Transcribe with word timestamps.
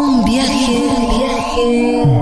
Un 0.00 0.24
viaje, 0.24 0.84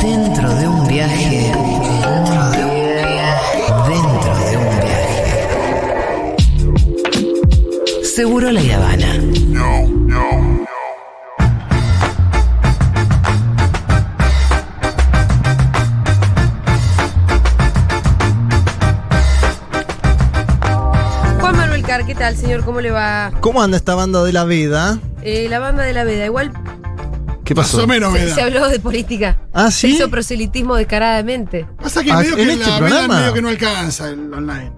dentro 0.00 0.48
de 0.54 0.66
un 0.66 0.88
viaje, 0.88 1.52
dentro 1.52 2.50
de 2.50 2.64
un 2.64 2.88
viaje, 2.88 3.60
dentro 3.86 4.38
de 4.38 4.56
un 4.56 4.80
viaje. 4.80 5.46
Seguro 8.02 8.50
la 8.50 8.60
Habana. 8.60 9.20
Juan 21.40 21.56
Manuel 21.56 21.82
Car, 21.82 22.04
¿qué 22.06 22.14
tal, 22.14 22.36
señor? 22.36 22.64
¿Cómo 22.64 22.80
le 22.80 22.90
va? 22.90 23.30
¿Cómo 23.40 23.62
anda 23.62 23.76
esta 23.76 23.94
banda 23.94 24.24
de 24.24 24.32
la 24.32 24.44
Veda? 24.44 24.98
Eh, 25.20 25.48
la 25.50 25.58
banda 25.58 25.82
de 25.82 25.92
la 25.92 26.04
Veda, 26.04 26.24
igual 26.24 26.50
¿Qué 27.46 27.54
Más 27.54 27.70
pasó? 27.70 27.84
o 27.84 27.86
menos, 27.86 28.12
se, 28.12 28.34
se 28.34 28.42
habló 28.42 28.68
de 28.68 28.78
política. 28.80 29.38
Ah, 29.54 29.70
Se 29.70 29.86
¿sí? 29.88 29.94
hizo 29.94 30.10
proselitismo 30.10 30.74
descaradamente. 30.76 31.66
Pasa 31.80 32.02
que 32.02 32.10
Ah, 32.12 32.18
medio 32.18 32.36
¿en 32.36 32.44
que 32.46 32.52
este 32.54 32.70
la 32.70 32.76
programa? 32.78 33.06
vela 33.06 33.20
medio 33.20 33.32
que 33.34 33.40
no 33.42 33.48
alcanza 33.48 34.08
el 34.10 34.34
online. 34.34 34.72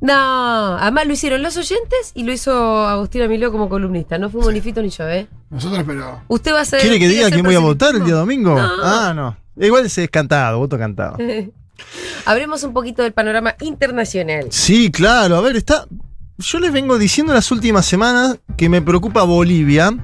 No, 0.00 0.76
además 0.76 1.06
lo 1.06 1.12
hicieron 1.14 1.42
los 1.42 1.56
oyentes 1.56 2.10
y 2.14 2.24
lo 2.24 2.32
hizo 2.32 2.86
Agustín 2.86 3.22
Emilio 3.22 3.50
como 3.50 3.68
columnista. 3.70 4.18
No 4.18 4.28
fuimos 4.28 4.52
ni 4.52 4.60
Fito 4.60 4.82
ni 4.82 4.90
yo, 4.90 5.08
¿eh? 5.08 5.28
Nosotros, 5.48 5.82
pero. 5.86 6.20
Usted 6.28 6.52
va 6.52 6.60
a 6.60 6.64
ser. 6.66 6.80
¿Quiere 6.80 6.98
que 6.98 7.08
diga 7.08 7.30
quién 7.30 7.42
voy 7.44 7.54
a 7.54 7.60
votar 7.60 7.94
el 7.94 8.04
día 8.04 8.14
domingo? 8.16 8.54
No. 8.54 8.68
Ah, 8.82 9.12
no. 9.14 9.36
Igual 9.56 9.86
ese 9.86 10.04
es 10.04 10.10
cantado, 10.10 10.58
voto 10.58 10.76
cantado. 10.76 11.16
Hablemos 12.26 12.62
un 12.64 12.72
poquito 12.74 13.02
del 13.02 13.12
panorama 13.12 13.54
internacional. 13.60 14.46
Sí, 14.50 14.90
claro. 14.90 15.36
A 15.36 15.40
ver, 15.40 15.56
está. 15.56 15.86
Yo 16.38 16.58
les 16.58 16.72
vengo 16.72 16.98
diciendo 16.98 17.32
las 17.32 17.50
últimas 17.52 17.86
semanas 17.86 18.38
que 18.56 18.68
me 18.68 18.82
preocupa 18.82 19.22
Bolivia. 19.22 19.96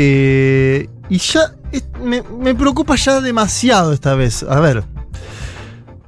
Eh, 0.00 0.88
y 1.08 1.18
ya. 1.18 1.54
es- 1.72 1.88
me, 2.02 2.22
me 2.22 2.54
preocupa 2.54 2.94
ya 2.96 3.20
demasiado 3.20 3.92
esta 3.92 4.14
vez. 4.14 4.42
A 4.44 4.60
ver. 4.60 4.84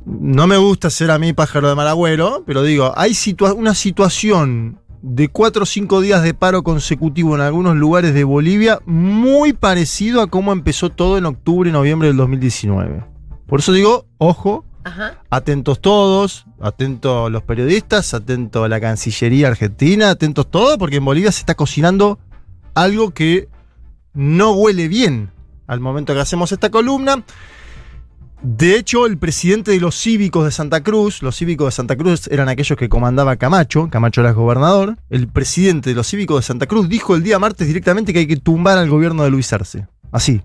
No 0.07 0.47
me 0.47 0.57
gusta 0.57 0.91
ser 0.91 1.11
a 1.11 1.19
mí 1.19 1.33
pájaro 1.33 1.69
de 1.69 1.75
mal 1.75 1.87
agüero, 1.89 2.43
pero 2.47 2.63
digo, 2.63 2.93
hay 2.97 3.13
situa- 3.13 3.53
una 3.55 3.75
situación 3.75 4.79
de 5.03 5.29
cuatro 5.29 5.63
o 5.65 5.67
cinco 5.67 6.01
días 6.01 6.23
de 6.23 6.35
paro 6.35 6.63
consecutivo 6.63 7.35
en 7.35 7.41
algunos 7.43 7.77
lugares 7.77 8.15
de 8.15 8.25
Bolivia 8.25 8.81
muy 8.87 9.53
parecido 9.53 10.21
a 10.21 10.27
cómo 10.29 10.53
empezó 10.53 10.91
todo 10.91 11.17
en 11.19 11.27
octubre 11.27 11.69
y 11.71 11.73
noviembre 11.73 12.09
del 12.09 12.17
2019. 12.17 13.05
Por 13.47 13.61
eso 13.61 13.73
digo, 13.73 14.07
ojo, 14.19 14.65
Ajá. 14.83 15.19
Atentos 15.29 15.81
todos, 15.83 16.47
atentos 16.59 17.31
los 17.31 17.43
periodistas, 17.43 18.15
atentos 18.15 18.67
la 18.69 18.81
Cancillería 18.81 19.49
Argentina, 19.49 20.09
atentos 20.09 20.51
todos, 20.51 20.79
porque 20.79 20.97
en 20.97 21.05
Bolivia 21.05 21.31
se 21.33 21.41
está 21.41 21.55
cocinando 21.55 22.19
algo 22.75 23.11
que 23.11 23.49
no 24.15 24.53
huele 24.53 24.89
bien 24.89 25.31
al 25.67 25.81
momento 25.81 26.15
que 26.15 26.21
hacemos 26.21 26.53
esta 26.53 26.71
columna. 26.71 27.23
De 28.43 28.77
hecho, 28.77 29.05
el 29.05 29.19
presidente 29.19 29.71
de 29.71 29.81
los 29.81 29.95
cívicos 30.01 30.47
de 30.47 30.51
Santa 30.51 30.83
Cruz, 30.83 31.23
los 31.23 31.37
cívicos 31.37 31.67
de 31.67 31.73
Santa 31.73 31.95
Cruz 31.95 32.27
eran 32.29 32.49
aquellos 32.49 32.79
que 32.79 32.89
comandaba 32.89 33.37
Camacho, 33.37 33.89
Camacho 33.91 34.23
era 34.23 34.31
el 34.31 34.35
gobernador, 34.37 34.97
el 35.11 35.29
presidente 35.29 35.91
de 35.91 35.97
los 35.97 36.07
cívicos 36.09 36.39
de 36.39 36.47
Santa 36.47 36.67
Cruz 36.67 36.89
dijo 36.89 37.15
el 37.15 37.23
día 37.23 37.39
martes 37.39 37.67
directamente 37.67 38.15
que 38.15 38.21
hay 38.21 38.27
que 38.27 38.39
tumbar 38.39 38.79
al 38.79 38.89
gobierno 38.89 39.25
de 39.25 39.31
Luis 39.31 39.53
Arce. 39.53 39.87
Así. 40.11 40.41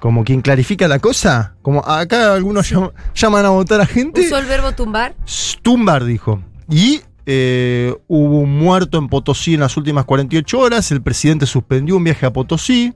Como 0.00 0.22
quien 0.22 0.42
clarifica 0.42 0.86
la 0.86 0.98
cosa, 0.98 1.54
como 1.62 1.80
acá 1.86 2.34
algunos 2.34 2.70
llam- 2.70 2.92
llaman 3.14 3.46
a 3.46 3.48
votar 3.50 3.80
a 3.80 3.86
gente. 3.86 4.20
¿Usó 4.20 4.36
el 4.36 4.44
verbo 4.44 4.72
tumbar? 4.72 5.14
Tumbar, 5.62 6.04
dijo. 6.04 6.42
Y 6.68 7.00
eh, 7.26 7.94
hubo 8.08 8.40
un 8.40 8.58
muerto 8.58 8.98
en 8.98 9.08
Potosí 9.08 9.54
en 9.54 9.60
las 9.60 9.76
últimas 9.76 10.04
48 10.04 10.58
horas. 10.58 10.90
El 10.92 11.02
presidente 11.02 11.46
suspendió 11.46 11.96
un 11.96 12.04
viaje 12.04 12.26
a 12.26 12.32
Potosí. 12.32 12.94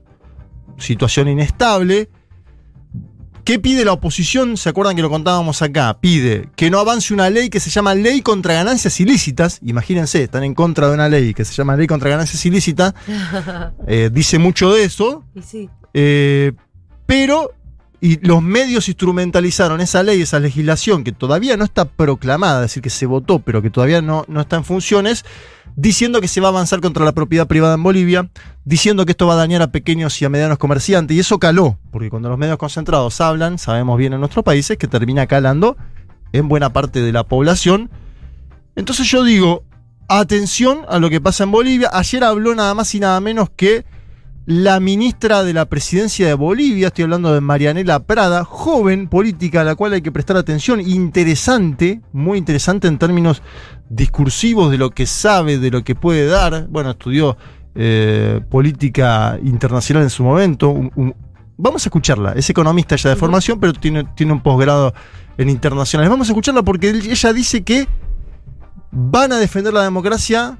Situación 0.77 1.27
inestable. 1.27 2.09
¿Qué 3.43 3.57
pide 3.57 3.83
la 3.83 3.93
oposición? 3.93 4.57
¿Se 4.57 4.69
acuerdan 4.69 4.95
que 4.95 5.01
lo 5.01 5.09
contábamos 5.09 5.63
acá? 5.63 5.97
Pide 5.99 6.49
que 6.55 6.69
no 6.69 6.77
avance 6.77 7.13
una 7.13 7.31
ley 7.31 7.49
que 7.49 7.59
se 7.59 7.71
llama 7.71 7.95
Ley 7.95 8.21
contra 8.21 8.53
Ganancias 8.53 8.99
Ilícitas. 8.99 9.59
Imagínense, 9.63 10.21
están 10.21 10.43
en 10.43 10.53
contra 10.53 10.87
de 10.87 10.93
una 10.93 11.09
ley 11.09 11.33
que 11.33 11.43
se 11.45 11.53
llama 11.53 11.75
Ley 11.75 11.87
contra 11.87 12.11
Ganancias 12.11 12.45
Ilícitas. 12.45 12.93
Eh, 13.87 14.11
dice 14.13 14.37
mucho 14.37 14.71
de 14.71 14.83
eso. 14.83 15.23
sí. 15.43 15.67
Eh, 15.95 16.51
pero 17.07 17.55
y 18.01 18.25
los 18.25 18.41
medios 18.41 18.87
instrumentalizaron 18.87 19.81
esa 19.81 20.03
ley, 20.03 20.21
esa 20.21 20.39
legislación 20.39 21.03
que 21.03 21.11
todavía 21.11 21.57
no 21.57 21.65
está 21.65 21.85
proclamada, 21.85 22.59
es 22.59 22.71
decir, 22.71 22.83
que 22.83 22.89
se 22.89 23.05
votó, 23.05 23.39
pero 23.39 23.61
que 23.61 23.69
todavía 23.69 24.01
no, 24.01 24.23
no 24.27 24.41
está 24.41 24.55
en 24.55 24.63
funciones, 24.63 25.25
diciendo 25.75 26.21
que 26.21 26.27
se 26.27 26.41
va 26.41 26.47
a 26.47 26.51
avanzar 26.51 26.79
contra 26.81 27.03
la 27.03 27.11
propiedad 27.11 27.47
privada 27.47 27.75
en 27.75 27.83
Bolivia, 27.83 28.29
diciendo 28.63 29.05
que 29.05 29.11
esto 29.11 29.27
va 29.27 29.33
a 29.33 29.37
dañar 29.37 29.61
a 29.61 29.71
pequeños 29.71 30.21
y 30.21 30.25
a 30.25 30.29
medianos 30.29 30.57
comerciantes, 30.57 31.15
y 31.15 31.19
eso 31.19 31.39
caló, 31.39 31.77
porque 31.91 32.09
cuando 32.09 32.29
los 32.29 32.37
medios 32.37 32.57
concentrados 32.57 33.19
hablan, 33.21 33.57
sabemos 33.57 33.97
bien 33.97 34.13
en 34.13 34.19
nuestros 34.19 34.45
países 34.45 34.77
que 34.77 34.87
termina 34.87 35.27
calando 35.27 35.75
en 36.31 36.47
buena 36.47 36.71
parte 36.71 37.01
de 37.01 37.11
la 37.11 37.23
población. 37.23 37.89
Entonces 38.75 39.09
yo 39.09 39.23
digo, 39.23 39.63
atención 40.07 40.81
a 40.87 40.99
lo 40.99 41.09
que 41.09 41.21
pasa 41.21 41.43
en 41.43 41.51
Bolivia. 41.51 41.89
Ayer 41.93 42.23
habló 42.23 42.55
nada 42.55 42.73
más 42.73 42.93
y 42.95 42.99
nada 42.99 43.19
menos 43.19 43.49
que 43.49 43.85
la 44.49 44.79
ministra 44.79 45.43
de 45.43 45.53
la 45.53 45.65
presidencia 45.65 46.25
de 46.25 46.33
Bolivia, 46.33 46.87
estoy 46.87 47.03
hablando 47.03 47.31
de 47.31 47.39
Marianela 47.39 47.99
Prada, 47.99 48.43
joven 48.43 49.07
política 49.07 49.61
a 49.61 49.63
la 49.63 49.75
cual 49.75 49.93
hay 49.93 50.01
que 50.01 50.11
prestar 50.11 50.37
atención, 50.37 50.81
interesante, 50.81 52.01
muy 52.13 52.39
interesante 52.39 52.87
en 52.87 52.97
términos 52.97 53.43
discursivos 53.91 54.71
de 54.71 54.79
lo 54.79 54.89
que 54.89 55.05
sabe, 55.05 55.59
de 55.59 55.69
lo 55.69 55.83
que 55.83 55.93
puede 55.93 56.25
dar. 56.25 56.65
Bueno, 56.67 56.89
estudió 56.89 57.37
eh, 57.75 58.41
política 58.49 59.37
internacional 59.43 60.01
en 60.01 60.09
su 60.09 60.23
momento. 60.23 60.69
un- 60.69 60.91
un- 60.95 61.15
vamos 61.55 61.85
a 61.85 61.89
escucharla, 61.89 62.31
es 62.33 62.49
economista 62.49 62.95
ya 62.95 63.11
de 63.11 63.15
formación, 63.17 63.59
pero 63.59 63.73
tiene, 63.73 64.03
tiene 64.15 64.33
un 64.33 64.41
posgrado 64.41 64.95
en 65.37 65.49
internacionales. 65.49 66.09
Vamos 66.09 66.27
a 66.27 66.31
escucharla 66.31 66.63
porque 66.63 66.89
ella 66.89 67.33
dice 67.33 67.63
que 67.63 67.87
van 68.91 69.31
a 69.31 69.37
defender 69.37 69.73
la 69.73 69.83
democracia 69.83 70.57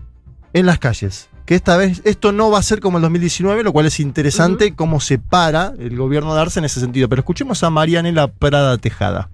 en 0.54 0.68
las 0.68 0.78
calles. 0.78 1.29
Que 1.50 1.56
esta 1.56 1.78
vez 1.78 2.04
esto 2.06 2.32
no 2.32 2.52
va 2.52 2.60
a 2.60 2.62
ser 2.62 2.80
como 2.80 3.00
el 3.00 3.02
2019, 3.02 3.64
lo 3.64 3.74
cual 3.74 3.88
es 3.88 4.00
interesante 4.00 4.76
cómo 4.76 5.00
se 5.00 5.18
para 5.18 5.74
el 5.80 5.98
gobierno 5.98 6.36
de 6.36 6.42
Arce 6.42 6.60
en 6.60 6.66
ese 6.66 6.80
sentido. 6.80 7.10
Pero 7.10 7.22
escuchemos 7.22 7.64
a 7.64 7.72
Marianela 7.72 8.28
Prada 8.28 8.78
Tejada. 8.78 9.32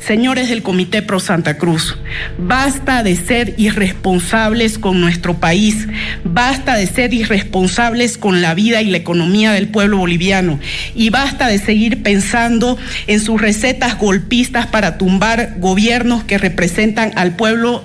Señores 0.00 0.50
del 0.50 0.62
Comité 0.62 1.00
Pro 1.00 1.20
Santa 1.20 1.56
Cruz, 1.56 1.96
basta 2.36 3.02
de 3.02 3.16
ser 3.16 3.54
irresponsables 3.56 4.78
con 4.78 5.00
nuestro 5.00 5.32
país, 5.32 5.88
basta 6.24 6.74
de 6.74 6.86
ser 6.86 7.14
irresponsables 7.14 8.18
con 8.18 8.42
la 8.42 8.52
vida 8.52 8.82
y 8.82 8.90
la 8.90 8.98
economía 8.98 9.52
del 9.52 9.68
pueblo 9.68 9.96
boliviano 9.96 10.60
y 10.94 11.08
basta 11.08 11.48
de 11.48 11.56
seguir 11.56 12.02
pensando 12.02 12.76
en 13.06 13.20
sus 13.20 13.40
recetas 13.40 13.98
golpistas 13.98 14.66
para 14.66 14.98
tumbar 14.98 15.54
gobiernos 15.56 16.22
que 16.24 16.36
representan 16.36 17.12
al 17.16 17.34
pueblo 17.34 17.82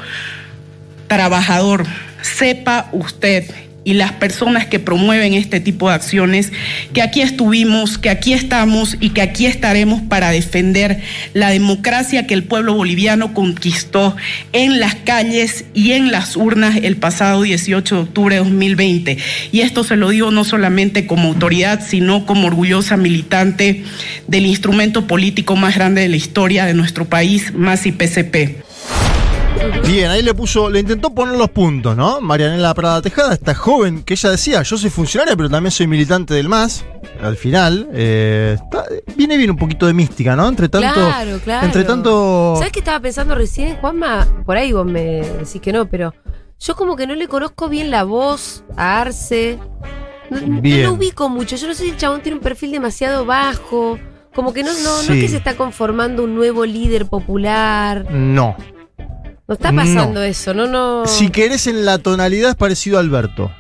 trabajador. 1.08 1.86
Sepa 2.22 2.90
usted 2.92 3.46
y 3.84 3.94
las 3.94 4.12
personas 4.12 4.68
que 4.68 4.78
promueven 4.78 5.34
este 5.34 5.60
tipo 5.60 5.90
de 5.90 5.96
acciones 5.96 6.52
que 6.94 7.02
aquí 7.02 7.22
estuvimos, 7.22 7.98
que 7.98 8.10
aquí 8.10 8.34
estamos 8.34 8.98
y 9.00 9.12
que 9.12 9.22
aquí 9.22 9.46
estaremos 9.46 10.02
para 10.02 10.30
defender 10.30 11.02
la 11.34 11.50
democracia 11.50 12.28
que 12.28 12.34
el 12.34 12.44
pueblo 12.44 12.76
boliviano 12.76 13.34
conquistó 13.34 14.16
en 14.54 14.80
las 14.80 14.94
calles 14.94 15.66
y 15.74 15.94
en 15.94 16.12
las 16.12 16.36
urnas 16.36 16.78
el 16.84 16.98
pasado 16.98 17.42
18 17.42 17.96
de 17.96 18.02
octubre 18.02 18.36
de 18.36 18.42
2020. 18.42 19.18
Y 19.52 19.62
esto 19.62 19.84
se 19.84 19.96
lo 19.96 20.10
digo 20.10 20.30
no 20.30 20.44
solamente 20.44 21.08
como 21.08 21.30
autoridad, 21.30 21.82
sino 21.84 22.26
como 22.26 22.48
orgullosa 22.48 22.98
militante 22.98 23.84
del 24.28 24.46
instrumento 24.46 25.08
político 25.08 25.56
más 25.56 25.76
grande 25.76 26.02
de 26.02 26.10
la 26.10 26.18
historia 26.18 26.66
de 26.66 26.74
nuestro 26.74 27.06
país, 27.06 27.54
más 27.54 27.80
PCP. 27.80 28.69
Bien, 29.86 30.10
ahí 30.12 30.22
le 30.22 30.34
puso, 30.34 30.70
le 30.70 30.80
intentó 30.80 31.10
poner 31.10 31.38
los 31.38 31.50
puntos, 31.50 31.96
¿no? 31.96 32.22
Marianela 32.22 32.74
Prada 32.74 33.02
Tejada, 33.02 33.34
esta 33.34 33.54
joven 33.56 34.04
que 34.04 34.14
ella 34.14 34.30
decía, 34.32 34.62
yo 34.62 34.78
soy 34.78 34.90
funcionaria, 34.90 35.36
pero 35.36 35.50
también 35.50 35.72
soy 35.72 35.88
militante 35.88 36.34
del 36.34 36.48
MAS. 36.48 36.86
Al 37.22 37.36
final, 37.36 37.90
eh, 37.94 38.56
está- 38.62 38.86
viene 39.16 39.38
bien 39.38 39.50
un 39.52 39.58
poquito 39.58 39.88
de 39.88 39.94
mística, 39.94 40.36
¿no? 40.36 40.48
Entre 40.48 40.70
tanto. 40.70 40.94
claro, 40.94 41.40
claro. 41.44 41.66
Entre 41.66 41.84
tanto. 41.84 42.54
¿Sabes 42.58 42.72
qué 42.72 42.80
estaba 42.80 43.00
pensando 43.00 43.36
recién, 43.36 43.76
Juanma? 43.78 44.28
Por 44.46 44.56
ahí 44.58 44.72
vos 44.72 44.86
me 44.86 45.22
decís 45.22 45.60
que 45.62 45.74
no, 45.74 45.88
pero 45.88 46.14
yo 46.60 46.76
como 46.76 46.96
que 46.96 47.08
no 47.08 47.16
le 47.16 47.28
conozco 47.28 47.68
bien 47.70 47.90
la 47.92 48.04
voz 48.04 48.64
a 48.78 49.02
Arce. 49.02 49.60
No, 50.30 50.40
no 50.42 50.62
lo 50.62 50.94
ubico 50.94 51.28
mucho. 51.28 51.56
Yo 51.56 51.68
no 51.68 51.74
sé 51.74 51.86
si 51.86 51.90
el 51.90 51.98
chabón 51.98 52.22
tiene 52.22 52.38
un 52.38 52.44
perfil 52.44 52.72
demasiado 52.72 53.26
bajo. 53.26 53.98
Como 54.36 54.54
que 54.54 54.62
no, 54.64 54.72
no, 54.84 55.04
no 55.04 55.14
es 55.14 55.20
que 55.22 55.28
se 55.28 55.38
está 55.38 55.56
conformando 55.58 56.24
un 56.24 56.36
nuevo 56.36 56.64
líder 56.66 57.08
popular. 57.08 58.06
No. 58.12 58.56
No 59.50 59.56
está 59.56 59.72
pasando 59.74 60.22
eso, 60.24 60.54
no, 60.54 60.68
no. 60.68 61.06
Si 61.08 61.30
querés 61.30 61.68
en 61.68 61.84
la 61.84 61.98
tonalidad 61.98 62.52
es 62.52 62.56
parecido 62.56 62.98
a 62.98 63.02
Alberto. 63.02 63.52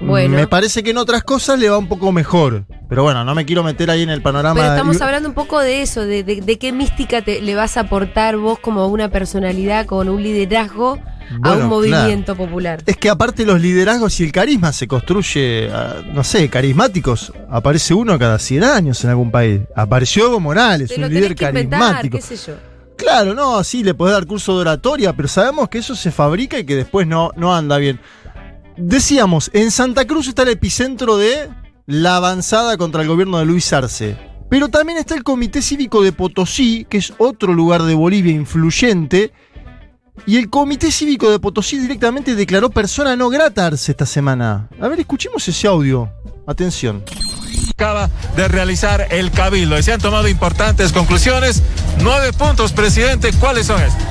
Bueno. 0.00 0.36
Me 0.36 0.46
parece 0.46 0.82
que 0.82 0.90
en 0.90 0.98
otras 0.98 1.22
cosas 1.22 1.58
le 1.58 1.68
va 1.70 1.78
un 1.78 1.88
poco 1.88 2.12
mejor. 2.12 2.64
Pero 2.88 3.02
bueno, 3.02 3.24
no 3.24 3.34
me 3.34 3.44
quiero 3.44 3.62
meter 3.62 3.90
ahí 3.90 4.02
en 4.02 4.10
el 4.10 4.22
panorama. 4.22 4.54
Pero 4.60 4.72
estamos 4.72 5.00
hablando 5.00 5.28
un 5.28 5.34
poco 5.34 5.60
de 5.60 5.82
eso, 5.82 6.00
de, 6.04 6.24
de- 6.24 6.40
de 6.40 6.58
qué 6.58 6.72
mística 6.72 7.22
te, 7.22 7.40
le 7.42 7.54
vas 7.54 7.76
a 7.76 7.80
aportar 7.80 8.36
vos 8.38 8.58
como 8.58 8.86
una 8.88 9.08
personalidad, 9.08 9.86
con 9.86 10.08
un 10.08 10.22
liderazgo 10.22 10.98
a 11.42 11.52
un 11.52 11.66
movimiento 11.66 12.34
popular. 12.36 12.82
Es 12.86 12.96
que 12.96 13.08
aparte 13.10 13.44
los 13.44 13.60
liderazgos 13.60 14.18
y 14.20 14.24
el 14.24 14.32
carisma 14.32 14.72
se 14.72 14.88
construye, 14.88 15.68
ah, 15.72 15.96
no 16.12 16.24
sé, 16.24 16.48
carismáticos. 16.48 17.32
Aparece 17.50 17.92
uno 17.94 18.18
cada 18.18 18.38
100 18.38 18.64
años 18.64 19.04
en 19.04 19.10
algún 19.10 19.30
país. 19.30 19.60
Apareció 19.76 20.26
Evo 20.26 20.40
Morales, 20.40 20.88
Te 20.88 20.94
un 20.96 21.08
líder 21.08 21.22
tenés 21.22 21.38
que 21.38 21.44
inventar, 21.46 21.78
carismático. 21.80 22.16
qué 22.16 22.22
sé 22.22 22.36
yo. 22.50 22.54
Claro, 22.98 23.32
no, 23.32 23.62
sí, 23.62 23.84
le 23.84 23.94
podés 23.94 24.14
dar 24.14 24.26
curso 24.26 24.54
de 24.56 24.62
oratoria, 24.62 25.14
pero 25.14 25.28
sabemos 25.28 25.68
que 25.68 25.78
eso 25.78 25.94
se 25.94 26.10
fabrica 26.10 26.58
y 26.58 26.66
que 26.66 26.74
después 26.74 27.06
no, 27.06 27.30
no 27.36 27.54
anda 27.54 27.78
bien. 27.78 28.00
Decíamos, 28.76 29.50
en 29.54 29.70
Santa 29.70 30.04
Cruz 30.04 30.26
está 30.26 30.42
el 30.42 30.48
epicentro 30.48 31.16
de 31.16 31.48
la 31.86 32.16
avanzada 32.16 32.76
contra 32.76 33.02
el 33.02 33.08
gobierno 33.08 33.38
de 33.38 33.46
Luis 33.46 33.72
Arce. 33.72 34.18
Pero 34.50 34.68
también 34.68 34.98
está 34.98 35.14
el 35.14 35.22
Comité 35.22 35.62
Cívico 35.62 36.02
de 36.02 36.12
Potosí, 36.12 36.86
que 36.90 36.98
es 36.98 37.14
otro 37.18 37.54
lugar 37.54 37.84
de 37.84 37.94
Bolivia 37.94 38.32
influyente. 38.32 39.32
Y 40.26 40.36
el 40.36 40.50
Comité 40.50 40.90
Cívico 40.90 41.30
de 41.30 41.38
Potosí 41.38 41.78
directamente 41.78 42.34
declaró 42.34 42.68
persona 42.68 43.14
no 43.14 43.28
grata 43.28 43.66
Arce 43.66 43.92
esta 43.92 44.06
semana. 44.06 44.68
A 44.80 44.88
ver, 44.88 44.98
escuchemos 44.98 45.46
ese 45.46 45.68
audio. 45.68 46.10
Atención. 46.46 47.04
Acaba 47.78 48.10
de 48.34 48.48
realizar 48.48 49.06
el 49.10 49.30
cabildo 49.30 49.78
y 49.78 49.84
se 49.84 49.92
han 49.92 50.00
tomado 50.00 50.26
importantes 50.26 50.90
conclusiones. 50.90 51.62
Nueve 52.00 52.32
puntos, 52.32 52.72
presidente. 52.72 53.32
¿Cuáles 53.34 53.68
son 53.68 53.80
estos? 53.80 54.02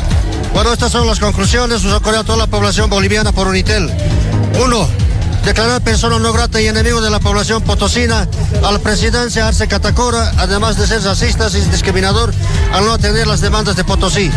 Bueno, 0.53 0.71
estas 0.71 0.89
son 0.89 1.05
las 1.05 1.19
conclusiones. 1.19 1.83
Nos 1.83 2.01
a 2.01 2.23
toda 2.23 2.37
la 2.37 2.47
población 2.47 2.89
boliviana 2.89 3.33
por 3.33 3.45
Unitel. 3.45 3.91
Uno, 4.63 4.87
declarar 5.43 5.81
persona 5.81 6.17
no 6.17 6.31
grata 6.31 6.61
y 6.61 6.67
enemigo 6.67 7.01
de 7.01 7.09
la 7.09 7.19
población 7.19 7.61
potosina 7.61 8.25
al 8.63 8.79
presidente 8.79 9.41
Arce 9.41 9.67
Catacora, 9.67 10.31
además 10.37 10.77
de 10.77 10.87
ser 10.87 11.03
racista 11.03 11.49
y 11.49 11.59
discriminador 11.69 12.33
al 12.71 12.85
no 12.85 12.93
atender 12.93 13.27
las 13.27 13.41
demandas 13.41 13.75
de 13.75 13.83
Potosí. 13.83 14.31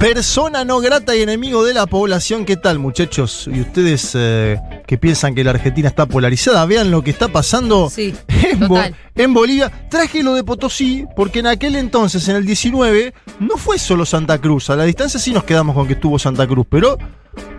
Persona 0.00 0.64
no 0.64 0.80
grata 0.80 1.14
y 1.14 1.20
enemigo 1.20 1.62
de 1.62 1.74
la 1.74 1.84
población. 1.86 2.46
¿Qué 2.46 2.56
tal, 2.56 2.78
muchachos? 2.78 3.46
Y 3.52 3.60
ustedes 3.60 4.12
eh, 4.14 4.58
que 4.86 4.96
piensan 4.96 5.34
que 5.34 5.44
la 5.44 5.50
Argentina 5.50 5.88
está 5.88 6.06
polarizada, 6.06 6.64
vean 6.64 6.90
lo 6.90 7.04
que 7.04 7.10
está 7.10 7.28
pasando 7.28 7.90
Sí, 7.90 8.14
en, 8.28 8.66
Bo- 8.66 8.80
en 9.14 9.34
Bolivia. 9.34 9.70
Traje 9.90 10.22
lo 10.22 10.32
de 10.32 10.42
Potosí 10.42 11.04
porque 11.14 11.40
en 11.40 11.48
aquel 11.48 11.76
entonces, 11.76 12.26
en 12.30 12.36
el 12.36 12.46
19, 12.46 13.12
no 13.40 13.58
fue 13.58 13.78
solo 13.78 14.06
Santa 14.06 14.38
Cruz. 14.38 14.70
A 14.70 14.76
la 14.76 14.84
distancia 14.84 15.20
sí 15.20 15.32
nos 15.34 15.44
quedamos 15.44 15.74
con 15.76 15.86
que 15.86 15.92
estuvo 15.92 16.18
Santa 16.18 16.46
Cruz, 16.46 16.66
pero 16.70 16.96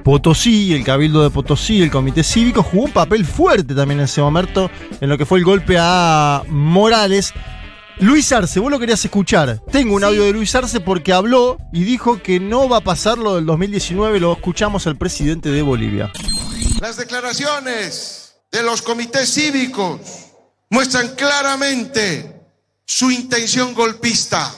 Potosí, 0.03 0.73
el 0.73 0.83
Cabildo 0.83 1.21
de 1.21 1.29
Potosí, 1.29 1.83
el 1.83 1.91
Comité 1.91 2.23
Cívico 2.23 2.63
jugó 2.63 2.85
un 2.85 2.91
papel 2.91 3.23
fuerte 3.23 3.75
también 3.75 3.99
en 3.99 4.05
ese 4.05 4.19
momento 4.19 4.67
en 4.99 5.09
lo 5.09 5.17
que 5.19 5.27
fue 5.27 5.37
el 5.37 5.45
golpe 5.45 5.77
a 5.79 6.41
Morales. 6.47 7.35
Luis 7.99 8.31
Arce, 8.31 8.59
vos 8.59 8.71
lo 8.71 8.79
querías 8.79 9.03
escuchar. 9.05 9.61
Tengo 9.71 9.95
un 9.95 10.01
Sí. 10.01 10.05
audio 10.07 10.23
de 10.23 10.31
Luis 10.33 10.53
Arce 10.55 10.79
porque 10.79 11.13
habló 11.13 11.57
y 11.71 11.83
dijo 11.83 12.21
que 12.21 12.39
no 12.39 12.67
va 12.67 12.77
a 12.77 12.81
pasar 12.81 13.17
lo 13.17 13.35
del 13.35 13.45
2019. 13.45 14.19
Lo 14.19 14.33
escuchamos 14.33 14.87
al 14.87 14.97
presidente 14.97 15.49
de 15.49 15.61
Bolivia. 15.61 16.11
Las 16.79 16.97
declaraciones 16.97 18.33
de 18.51 18.63
los 18.63 18.81
comités 18.81 19.33
cívicos 19.33 19.99
muestran 20.69 21.09
claramente 21.15 22.41
su 22.85 23.11
intención 23.11 23.73
golpista. 23.73 24.51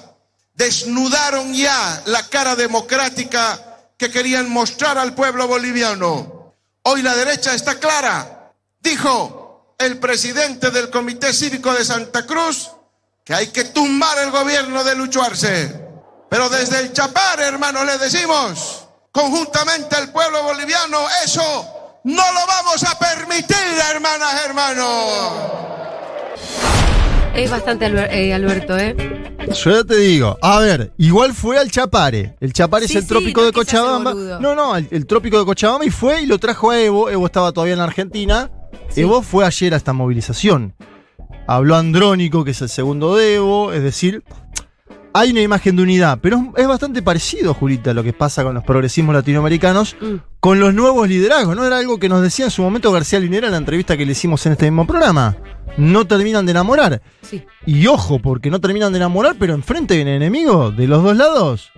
Desnudaron 0.56 1.54
ya 1.54 2.02
la 2.06 2.28
cara 2.30 2.56
democrática 2.56 3.60
que 3.98 4.10
querían 4.10 4.50
mostrar 4.50 4.98
al 4.98 5.16
pueblo 5.16 5.48
boliviano. 5.48 6.54
Hoy 6.84 7.02
la 7.02 7.16
derecha 7.16 7.54
está 7.54 7.80
clara. 7.80 8.54
Dijo 8.80 9.76
el 9.80 9.98
presidente 10.00 10.72
del 10.72 10.90
Comité 10.90 11.34
Cívico 11.34 11.74
de 11.74 11.84
Santa 11.84 12.26
Cruz 12.26 12.70
que 13.24 13.34
hay 13.34 13.48
que 13.48 13.64
tumbar 13.66 14.18
el 14.20 14.32
gobierno 14.32 14.84
de 14.84 14.96
Lucho 14.96 15.22
Arce. 15.24 15.82
Pero 16.30 16.50
desde 16.50 16.80
el 16.80 16.94
Chapar, 16.94 17.40
hermanos, 17.40 17.86
le 17.86 17.98
decimos, 17.98 18.88
conjuntamente 19.12 19.96
al 19.96 20.12
pueblo 20.12 20.44
boliviano, 20.44 20.98
eso 21.24 21.42
no 22.04 22.24
lo 22.34 22.48
vamos 22.48 22.84
a 22.84 22.98
permitir, 23.00 23.56
hermanas, 23.92 24.46
hermanos. 24.46 25.32
Es 27.34 27.50
bastante 27.50 27.86
eh, 27.86 28.34
Alberto, 28.34 28.78
¿eh? 28.78 28.96
Yo 29.54 29.72
ya 29.72 29.84
te 29.84 29.98
digo, 29.98 30.38
a 30.42 30.60
ver, 30.60 30.94
igual 30.98 31.34
fue 31.34 31.58
al 31.58 31.72
Chapare. 31.72 32.36
El 32.40 32.54
Chapare 32.54 32.88
Sí, 32.88 32.94
es 32.94 32.98
el 32.98 33.04
sí, 33.04 33.10
trópico 33.10 33.42
no 33.42 33.48
de 33.48 33.54
Cochabamba. 33.54 34.14
No, 34.14 34.54
no, 34.56 34.76
el, 34.76 34.88
el 34.92 35.06
trópico 35.08 35.40
de 35.40 35.46
Cochabamba 35.46 35.86
y 35.86 35.90
fue 35.92 36.22
y 36.22 36.26
lo 36.26 36.40
trajo 36.40 36.72
a 36.72 36.80
Evo. 36.80 37.10
Evo 37.10 37.26
estaba 37.26 37.52
todavía 37.52 37.74
en 37.74 37.80
Argentina. 37.80 38.52
Sí. 38.90 39.02
Evo 39.02 39.22
fue 39.22 39.46
ayer 39.46 39.74
a 39.74 39.78
esta 39.78 39.94
movilización. 39.94 40.76
Habló 41.48 41.76
Andrónico, 41.76 42.44
que 42.46 42.52
es 42.52 42.62
el 42.62 42.70
segundo 42.70 43.16
de 43.16 43.36
Evo, 43.36 43.74
es 43.74 43.84
decir, 43.84 44.24
hay 45.14 45.32
una 45.32 45.42
imagen 45.42 45.76
de 45.76 45.84
unidad, 45.84 46.20
pero 46.22 46.38
es, 46.38 46.64
es 46.64 46.68
bastante 46.68 47.02
parecido, 47.02 47.54
Julita, 47.54 47.92
a 47.92 47.94
lo 47.94 48.02
que 48.04 48.14
pasa 48.14 48.44
con 48.44 48.54
los 48.56 48.64
progresismos 48.64 49.14
latinoamericanos, 49.14 49.96
Mm. 50.00 50.16
con 50.40 50.60
los 50.60 50.74
nuevos 50.74 51.08
liderazgos. 51.08 51.56
¿No 51.56 51.66
era 51.66 51.78
algo 51.78 52.00
que 52.00 52.10
nos 52.10 52.22
decía 52.22 52.46
en 52.46 52.52
su 52.52 52.62
momento 52.62 52.92
García 52.92 53.20
Linera 53.20 53.48
en 53.48 53.52
la 53.52 53.58
entrevista 53.58 53.96
que 53.98 54.06
le 54.06 54.14
hicimos 54.14 54.46
en 54.46 54.54
este 54.54 54.66
mismo 54.72 54.88
programa? 54.88 55.36
No 55.78 56.06
terminan 56.06 56.46
de 56.46 56.52
enamorar. 56.52 57.02
Sí. 57.22 57.44
Y 57.66 57.88
ojo, 57.88 58.20
porque 58.20 58.50
no 58.50 58.60
terminan 58.62 58.92
de 58.94 58.98
enamorar, 58.98 59.36
pero 59.38 59.54
enfrente 59.54 59.96
viene 59.96 60.16
enemigo 60.16 60.72
de 60.72 60.88
los 60.88 61.04
dos 61.04 61.16
lados. 61.16 61.72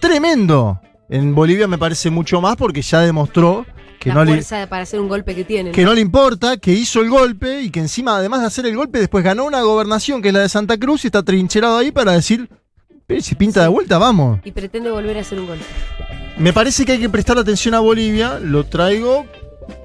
Tremendo. 0.00 0.80
En 1.08 1.34
Bolivia 1.34 1.68
me 1.68 1.78
parece 1.78 2.10
mucho 2.10 2.40
más 2.40 2.56
porque 2.56 2.82
ya 2.82 3.00
demostró 3.00 3.66
que 4.02 4.08
la 4.08 4.16
no, 4.16 4.24
le, 4.24 4.32
fuerza 4.32 4.66
para 4.68 4.82
hacer 4.82 4.98
un 4.98 5.08
golpe 5.08 5.34
que 5.34 5.44
tienen. 5.44 5.72
que 5.72 5.84
no 5.84 5.94
le 5.94 6.00
importa, 6.00 6.56
que 6.56 6.72
hizo 6.72 7.00
el 7.00 7.08
golpe 7.08 7.62
y 7.62 7.70
que 7.70 7.78
encima, 7.78 8.16
además 8.16 8.40
de 8.40 8.46
hacer 8.46 8.66
el 8.66 8.76
golpe, 8.76 8.98
después 8.98 9.22
ganó 9.22 9.44
una 9.44 9.62
gobernación 9.62 10.20
que 10.20 10.28
es 10.28 10.34
la 10.34 10.40
de 10.40 10.48
Santa 10.48 10.76
Cruz 10.76 11.04
y 11.04 11.08
está 11.08 11.22
trincherado 11.22 11.76
ahí 11.76 11.92
para 11.92 12.12
decir, 12.12 12.48
"Pero 13.06 13.20
si 13.20 13.36
pinta 13.36 13.62
de 13.62 13.68
vuelta, 13.68 13.98
vamos. 13.98 14.40
Y 14.44 14.50
pretende 14.50 14.90
volver 14.90 15.16
a 15.18 15.20
hacer 15.20 15.38
un 15.38 15.46
golpe. 15.46 15.64
Me 16.36 16.52
parece 16.52 16.84
que 16.84 16.92
hay 16.92 16.98
que 16.98 17.08
prestar 17.08 17.38
atención 17.38 17.74
a 17.74 17.80
Bolivia, 17.80 18.40
lo 18.40 18.64
traigo 18.64 19.24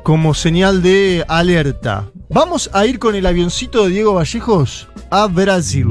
como 0.03 0.33
señal 0.33 0.81
de 0.81 1.23
alerta. 1.27 2.09
Vamos 2.29 2.69
a 2.73 2.85
ir 2.87 2.97
con 2.97 3.13
el 3.13 3.25
avioncito 3.25 3.83
de 3.83 3.91
Diego 3.91 4.15
Vallejos 4.15 4.87
a 5.11 5.27
Brasil. 5.27 5.85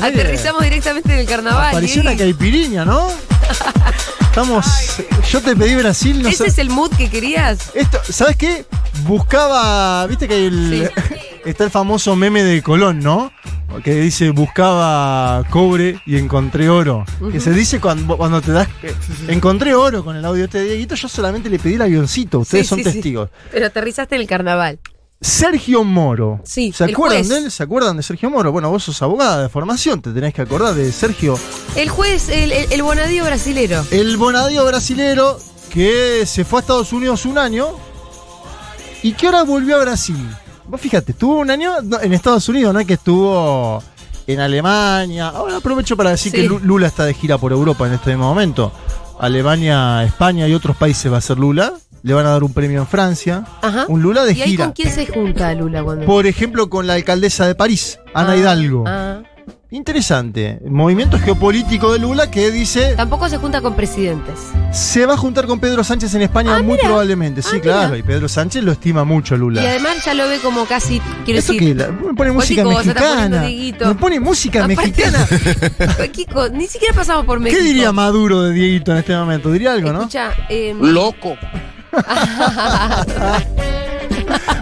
Aterrizamos 0.00 0.62
directamente 0.62 1.12
en 1.12 1.20
el 1.20 1.26
carnaval. 1.26 1.68
Apareció 1.68 2.02
Diego. 2.02 2.08
una 2.14 2.18
caipiriña, 2.18 2.84
¿no? 2.84 3.08
Estamos. 4.20 4.66
Yo 5.30 5.40
te 5.40 5.56
pedí 5.56 5.74
Brasil, 5.76 6.22
no 6.22 6.28
¿Ese 6.28 6.44
sé. 6.44 6.48
es 6.48 6.58
el 6.58 6.70
mood 6.70 6.90
que 6.96 7.08
querías? 7.08 7.70
Esto, 7.74 7.98
¿sabes 8.08 8.36
qué? 8.36 8.66
Buscaba, 9.06 10.06
viste 10.06 10.28
que 10.28 10.34
hay 10.34 10.44
el, 10.46 10.90
está 11.44 11.64
el 11.64 11.70
famoso 11.70 12.14
meme 12.16 12.42
de 12.42 12.62
Colón, 12.62 13.00
¿no? 13.00 13.32
Que 13.82 13.94
dice 13.94 14.30
buscaba 14.30 15.42
cobre 15.50 16.00
y 16.06 16.16
encontré 16.16 16.68
oro. 16.68 17.04
Que 17.32 17.40
se 17.40 17.50
dice 17.52 17.80
cuando, 17.80 18.16
cuando 18.16 18.40
te 18.40 18.52
das 18.52 18.68
encontré 19.28 19.74
oro 19.74 20.04
con 20.04 20.16
el 20.16 20.24
audio 20.24 20.44
este 20.44 20.58
de 20.58 20.64
Dieguito, 20.64 20.94
yo 20.94 21.08
solamente 21.08 21.50
le 21.50 21.58
pedí 21.58 21.74
el 21.74 21.82
avioncito, 21.82 22.38
ustedes 22.40 22.66
Sí, 22.66 22.68
son 22.70 22.78
sí, 22.78 22.84
sí. 22.84 22.92
testigos. 22.92 23.30
Pero 23.50 23.66
aterrizaste 23.66 24.14
en 24.16 24.20
el 24.22 24.26
carnaval. 24.28 24.78
Sergio 25.20 25.82
Moro. 25.82 26.40
Sí, 26.44 26.72
¿Se 26.72 26.84
acuerdan 26.84 27.18
juez. 27.20 27.28
de 27.28 27.38
él? 27.38 27.50
¿Se 27.50 27.62
acuerdan 27.62 27.96
de 27.96 28.02
Sergio 28.02 28.28
Moro? 28.30 28.52
Bueno, 28.52 28.70
vos 28.70 28.84
sos 28.84 29.00
abogada 29.02 29.42
de 29.42 29.48
formación, 29.48 30.00
te 30.02 30.10
tenés 30.12 30.34
que 30.34 30.42
acordar 30.42 30.74
de 30.74 30.92
Sergio 30.92 31.38
El 31.74 31.88
juez, 31.88 32.28
el, 32.28 32.52
el, 32.52 32.72
el 32.72 32.82
bonadío 32.82 33.24
brasilero. 33.24 33.84
El 33.90 34.16
bonadío 34.18 34.64
brasilero 34.66 35.38
que 35.70 36.24
se 36.26 36.44
fue 36.44 36.58
a 36.58 36.60
Estados 36.60 36.92
Unidos 36.92 37.24
un 37.24 37.38
año 37.38 37.68
y 39.02 39.12
que 39.14 39.26
ahora 39.26 39.42
volvió 39.44 39.76
a 39.76 39.80
Brasil. 39.80 40.28
Vos 40.66 40.80
fíjate, 40.80 41.12
estuvo 41.12 41.38
un 41.38 41.50
año 41.50 41.72
en 42.02 42.12
Estados 42.12 42.48
Unidos, 42.48 42.74
no 42.74 42.80
es 42.80 42.86
que 42.86 42.94
estuvo 42.94 43.82
en 44.26 44.40
Alemania. 44.40 45.28
Ahora 45.28 45.56
aprovecho 45.56 45.96
para 45.96 46.10
decir 46.10 46.32
Sí. 46.32 46.38
que 46.38 46.44
Lu- 46.48 46.58
Lula 46.60 46.88
está 46.88 47.04
de 47.04 47.14
gira 47.14 47.38
por 47.38 47.52
Europa 47.52 47.86
en 47.86 47.94
este 47.94 48.16
momento. 48.16 48.72
Alemania, 49.18 50.04
España 50.04 50.46
y 50.46 50.52
otros 50.54 50.76
países 50.76 51.10
va 51.10 51.16
a 51.18 51.20
ser 51.22 51.38
Lula. 51.38 51.72
Le 52.06 52.14
van 52.14 52.24
a 52.24 52.30
dar 52.30 52.44
un 52.44 52.52
premio 52.52 52.80
en 52.80 52.86
Francia. 52.86 53.44
Ajá. 53.62 53.86
Un 53.88 54.00
Lula 54.00 54.24
de 54.24 54.30
¿Y 54.30 54.36
gira. 54.36 54.66
con 54.66 54.74
quién 54.74 54.92
se 54.92 55.06
junta 55.06 55.52
Lula 55.54 55.82
cuando? 55.82 56.06
Por 56.06 56.28
ejemplo, 56.28 56.70
con 56.70 56.86
la 56.86 56.92
alcaldesa 56.94 57.48
de 57.48 57.56
París, 57.56 57.98
Ana 58.14 58.30
Ah, 58.32 58.36
Hidalgo. 58.36 58.84
ah. 58.86 59.22
Interesante. 59.72 60.60
Movimiento 60.64 61.18
geopolítico 61.18 61.92
de 61.92 61.98
Lula 61.98 62.30
que 62.30 62.52
dice 62.52 62.94
Tampoco 62.96 63.28
se 63.28 63.38
junta 63.38 63.60
con 63.60 63.74
presidentes. 63.74 64.34
Se 64.72 65.04
va 65.04 65.14
a 65.14 65.16
juntar 65.16 65.46
con 65.48 65.58
Pedro 65.58 65.82
Sánchez 65.82 66.14
en 66.14 66.22
España 66.22 66.54
Ah, 66.54 66.62
muy 66.62 66.76
mira. 66.76 66.84
probablemente, 66.84 67.42
sí, 67.42 67.56
Ah, 67.56 67.60
claro. 67.60 67.86
mira. 67.88 67.98
Y 67.98 68.02
Pedro 68.04 68.28
Sánchez 68.28 68.62
lo 68.62 68.70
estima 68.70 69.02
mucho, 69.02 69.36
Lula. 69.36 69.62
Y 69.62 69.66
además 69.66 69.96
ya 70.04 70.14
lo 70.14 70.28
ve 70.28 70.38
como 70.38 70.64
casi, 70.66 71.00
quiero 71.24 71.40
¿Eso 71.40 71.52
decir, 71.54 71.68
qué? 71.70 71.74
La- 71.74 71.90
me 71.90 72.14
pone 72.14 72.30
música 72.30 72.64
mexicana. 72.64 73.42
Me 73.80 73.94
pone 73.96 74.20
música 74.20 74.64
Aparte- 74.64 74.76
mexicana. 74.76 75.26
Kiko, 76.12 76.48
ni 76.50 76.68
siquiera 76.68 76.94
pasamos 76.94 77.26
por 77.26 77.40
México. 77.40 77.58
¿Qué 77.60 77.66
diría 77.66 77.90
Maduro 77.90 78.42
de 78.44 78.52
Dieguito 78.52 78.92
en 78.92 78.98
este 78.98 79.16
momento? 79.16 79.50
Diría 79.50 79.72
algo, 79.72 79.92
¿no? 79.92 79.98
Escucha, 80.02 80.30
eh, 80.48 80.74
Loco. 80.80 81.36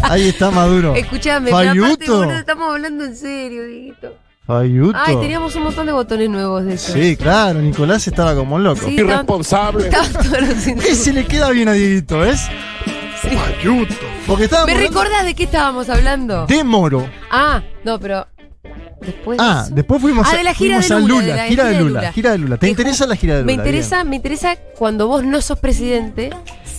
Ahí 0.03 0.29
está 0.29 0.51
Maduro. 0.51 0.95
escuchame, 0.95 1.51
Fayuto. 1.51 2.25
estamos 2.31 2.71
hablando 2.73 3.05
en 3.05 3.17
serio, 3.17 3.65
Dieguito. 3.65 4.15
Fayuto. 4.47 4.99
Ay, 5.03 5.17
teníamos 5.17 5.57
un 5.57 5.63
montón 5.65 5.87
de 5.87 5.93
botones 5.93 6.29
nuevos 6.29 6.65
de 6.67 6.75
eso. 6.75 6.93
Sí, 6.93 7.17
claro, 7.17 7.61
Nicolás 7.61 8.07
estaba 8.07 8.35
como 8.35 8.59
loco. 8.59 8.87
Sí, 8.87 8.95
Irresponsable. 8.97 9.91
Ese 10.87 11.13
le 11.15 11.25
queda 11.25 11.51
bien 11.51 11.69
a 11.69 11.73
Dieguito, 11.73 12.19
¿ves? 12.19 12.41
Sí. 13.23 13.31
Ayuto. 13.59 13.95
Porque 14.27 14.45
estábamos 14.45 14.67
¿Me 14.67 14.73
hablando 14.75 15.01
recordás 15.01 15.25
de 15.25 15.35
qué 15.35 15.45
estábamos 15.45 15.89
hablando? 15.89 16.47
de 16.47 16.63
Moro. 16.63 17.09
Ah, 17.31 17.63
no, 17.85 17.99
pero. 17.99 18.27
Después 19.01 19.39
de 19.39 19.45
Ah, 19.45 19.63
eso- 19.67 19.75
después 19.75 20.01
fuimos, 20.01 20.27
Ah, 20.27 20.31
a, 20.33 20.37
de 20.39 20.45
la 20.45 20.55
gira 20.55 20.79
de 20.81 20.89
Lula, 20.89 21.01
Lula, 21.07 21.27
de 21.27 21.37
la 21.37 21.45
gira 21.47 21.65
de 21.65 21.81
Lula, 21.81 22.13
gira 22.13 22.31
de 22.33 22.39
Lula. 22.39 22.57
¿Te 22.57 22.67
Que 22.67 22.71
interesa 22.71 23.07
la 23.07 23.17
gira 23.17 23.35
de 23.37 23.41
Lula? 23.43 23.47
Me 23.47 23.53
interesa, 23.55 24.05
me 24.05 24.17
interesa 24.17 24.57
cuando 24.79 25.09
vos 25.09 25.25
no 25.25 25.41
sos 25.43 25.59
presidente, 25.59 26.31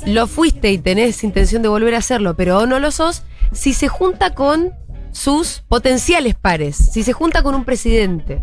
lo 0.06 0.28
fuiste 0.28 0.72
y 0.72 0.78
tenés 0.78 1.24
intención 1.24 1.62
de 1.62 1.68
volver 1.68 1.96
a 1.96 2.00
hacerlo, 2.00 2.36
pero 2.36 2.66
no 2.66 2.80
lo 2.80 2.92
sos, 2.92 3.24
si 3.52 3.74
se 3.74 3.88
junta 3.88 4.34
con 4.34 4.72
sus 5.12 5.64
potenciales 5.68 6.36
pares, 6.36 6.76
si 6.76 7.04
se 7.04 7.14
junta 7.14 7.42
con 7.44 7.56
un 7.56 7.66
presidente. 7.66 8.42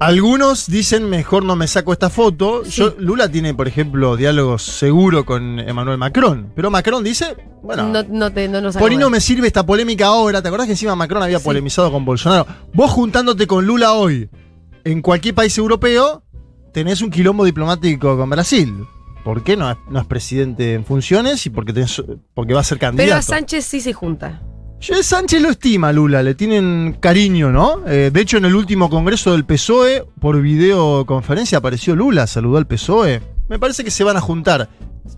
Algunos 0.00 0.66
dicen 0.66 1.08
mejor 1.08 1.44
no 1.44 1.54
me 1.56 1.66
saco 1.68 1.92
esta 1.92 2.10
foto. 2.10 2.64
Yo, 2.64 2.94
Lula 2.98 3.28
tiene, 3.30 3.54
por 3.54 3.68
ejemplo, 3.68 4.16
diálogos 4.16 4.62
seguro 4.62 5.24
con 5.24 5.60
Emmanuel 5.60 5.98
Macron. 5.98 6.52
Pero 6.54 6.68
Macron 6.70 7.04
dice, 7.04 7.36
bueno, 7.62 7.84
no, 7.88 8.02
no, 8.02 8.32
te, 8.32 8.48
no 8.48 8.60
nos 8.60 8.76
por 8.76 8.90
ahí 8.90 8.96
no 8.96 9.08
me 9.08 9.20
sirve 9.20 9.46
esta 9.46 9.64
polémica 9.64 10.06
ahora. 10.06 10.42
¿Te 10.42 10.48
acordás 10.48 10.66
que 10.66 10.72
encima 10.72 10.96
Macron 10.96 11.22
había 11.22 11.38
Sí. 11.38 11.44
polemizado 11.44 11.92
con 11.92 12.04
Bolsonaro? 12.04 12.46
Vos 12.74 12.90
juntándote 12.90 13.46
con 13.46 13.64
Lula 13.66 13.92
hoy 13.92 14.28
en 14.82 15.00
cualquier 15.00 15.34
país 15.36 15.56
europeo, 15.56 16.22
tenés 16.72 17.00
un 17.00 17.10
quilombo 17.10 17.44
diplomático 17.44 18.16
con 18.16 18.28
Brasil. 18.28 18.74
¿Por 19.24 19.42
qué 19.42 19.56
no 19.56 19.70
es, 19.70 19.76
no 19.88 20.00
es 20.00 20.06
presidente 20.06 20.74
en 20.74 20.84
funciones 20.84 21.46
y 21.46 21.50
porque, 21.50 21.72
tenés- 21.74 22.04
porque 22.34 22.52
va 22.54 22.60
a 22.60 22.64
ser 22.64 22.78
candidato? 22.78 23.06
Pero 23.08 23.18
a 23.18 23.22
Sánchez 23.22 23.64
sí 23.64 23.80
se 23.80 23.92
junta. 23.92 24.42
Yo 24.80 25.02
Sánchez 25.02 25.40
lo 25.40 25.48
estima, 25.48 25.92
Lula, 25.92 26.22
le 26.22 26.34
tienen 26.34 26.98
cariño, 27.00 27.50
¿no? 27.50 27.86
Eh, 27.86 28.10
de 28.12 28.20
hecho, 28.20 28.36
en 28.36 28.44
el 28.44 28.54
último 28.54 28.90
congreso 28.90 29.32
del 29.32 29.46
PSOE, 29.46 30.04
por 30.20 30.40
videoconferencia, 30.42 31.58
apareció 31.58 31.96
Lula, 31.96 32.26
saludó 32.26 32.58
al 32.58 32.66
PSOE. 32.66 33.22
Me 33.48 33.58
parece 33.58 33.82
que 33.82 33.90
se 33.90 34.04
van 34.04 34.16
a 34.16 34.20
juntar. 34.20 34.68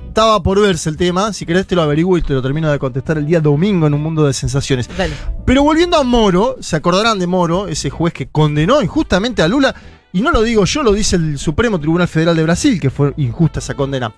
Estaba 0.08 0.42
por 0.42 0.60
verse 0.60 0.88
el 0.88 0.96
tema, 0.96 1.32
si 1.32 1.44
querés 1.44 1.66
te 1.66 1.74
lo 1.74 1.82
averiguo 1.82 2.16
y 2.16 2.22
te 2.22 2.32
lo 2.32 2.42
termino 2.42 2.70
de 2.70 2.78
contestar 2.78 3.18
el 3.18 3.26
día 3.26 3.40
domingo 3.40 3.86
en 3.86 3.94
un 3.94 4.02
mundo 4.02 4.24
de 4.26 4.32
sensaciones. 4.32 4.88
Dale. 4.96 5.14
Pero 5.44 5.62
volviendo 5.62 5.96
a 5.96 6.04
Moro, 6.04 6.56
se 6.60 6.76
acordarán 6.76 7.18
de 7.18 7.26
Moro, 7.26 7.68
ese 7.68 7.90
juez 7.90 8.12
que 8.14 8.26
condenó 8.28 8.80
injustamente 8.82 9.42
a 9.42 9.48
Lula, 9.48 9.74
y 10.16 10.22
no 10.22 10.30
lo 10.30 10.42
digo 10.42 10.64
yo, 10.64 10.82
lo 10.82 10.94
dice 10.94 11.16
el 11.16 11.38
Supremo 11.38 11.78
Tribunal 11.78 12.08
Federal 12.08 12.34
de 12.34 12.42
Brasil, 12.42 12.80
que 12.80 12.88
fue 12.88 13.12
injusta 13.18 13.58
esa 13.58 13.74
condena. 13.74 14.14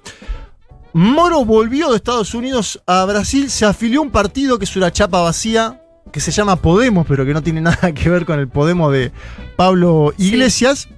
Moro 0.93 1.45
volvió 1.45 1.91
de 1.91 1.97
Estados 1.97 2.35
Unidos 2.35 2.81
a 2.87 3.05
Brasil, 3.05 3.51
se 3.51 3.67
afilió 3.67 3.99
a 3.99 4.05
un 4.05 4.13
partido 4.13 4.61
que 4.61 4.65
es 4.65 4.77
una 4.77 4.93
chapa 4.93 5.21
vacía, 5.23 5.83
que 6.13 6.21
se 6.21 6.31
llama 6.31 6.55
Podemos, 6.55 7.05
pero 7.05 7.27
que 7.27 7.35
no 7.35 7.43
tiene 7.43 7.61
nada 7.63 7.91
que 7.93 8.09
ver 8.11 8.27
con 8.27 8.39
el 8.39 8.47
Podemos 8.47 8.93
de 8.93 9.11
Pablo 9.57 10.15
Sí. 10.17 10.29
Iglesias, 10.29 10.89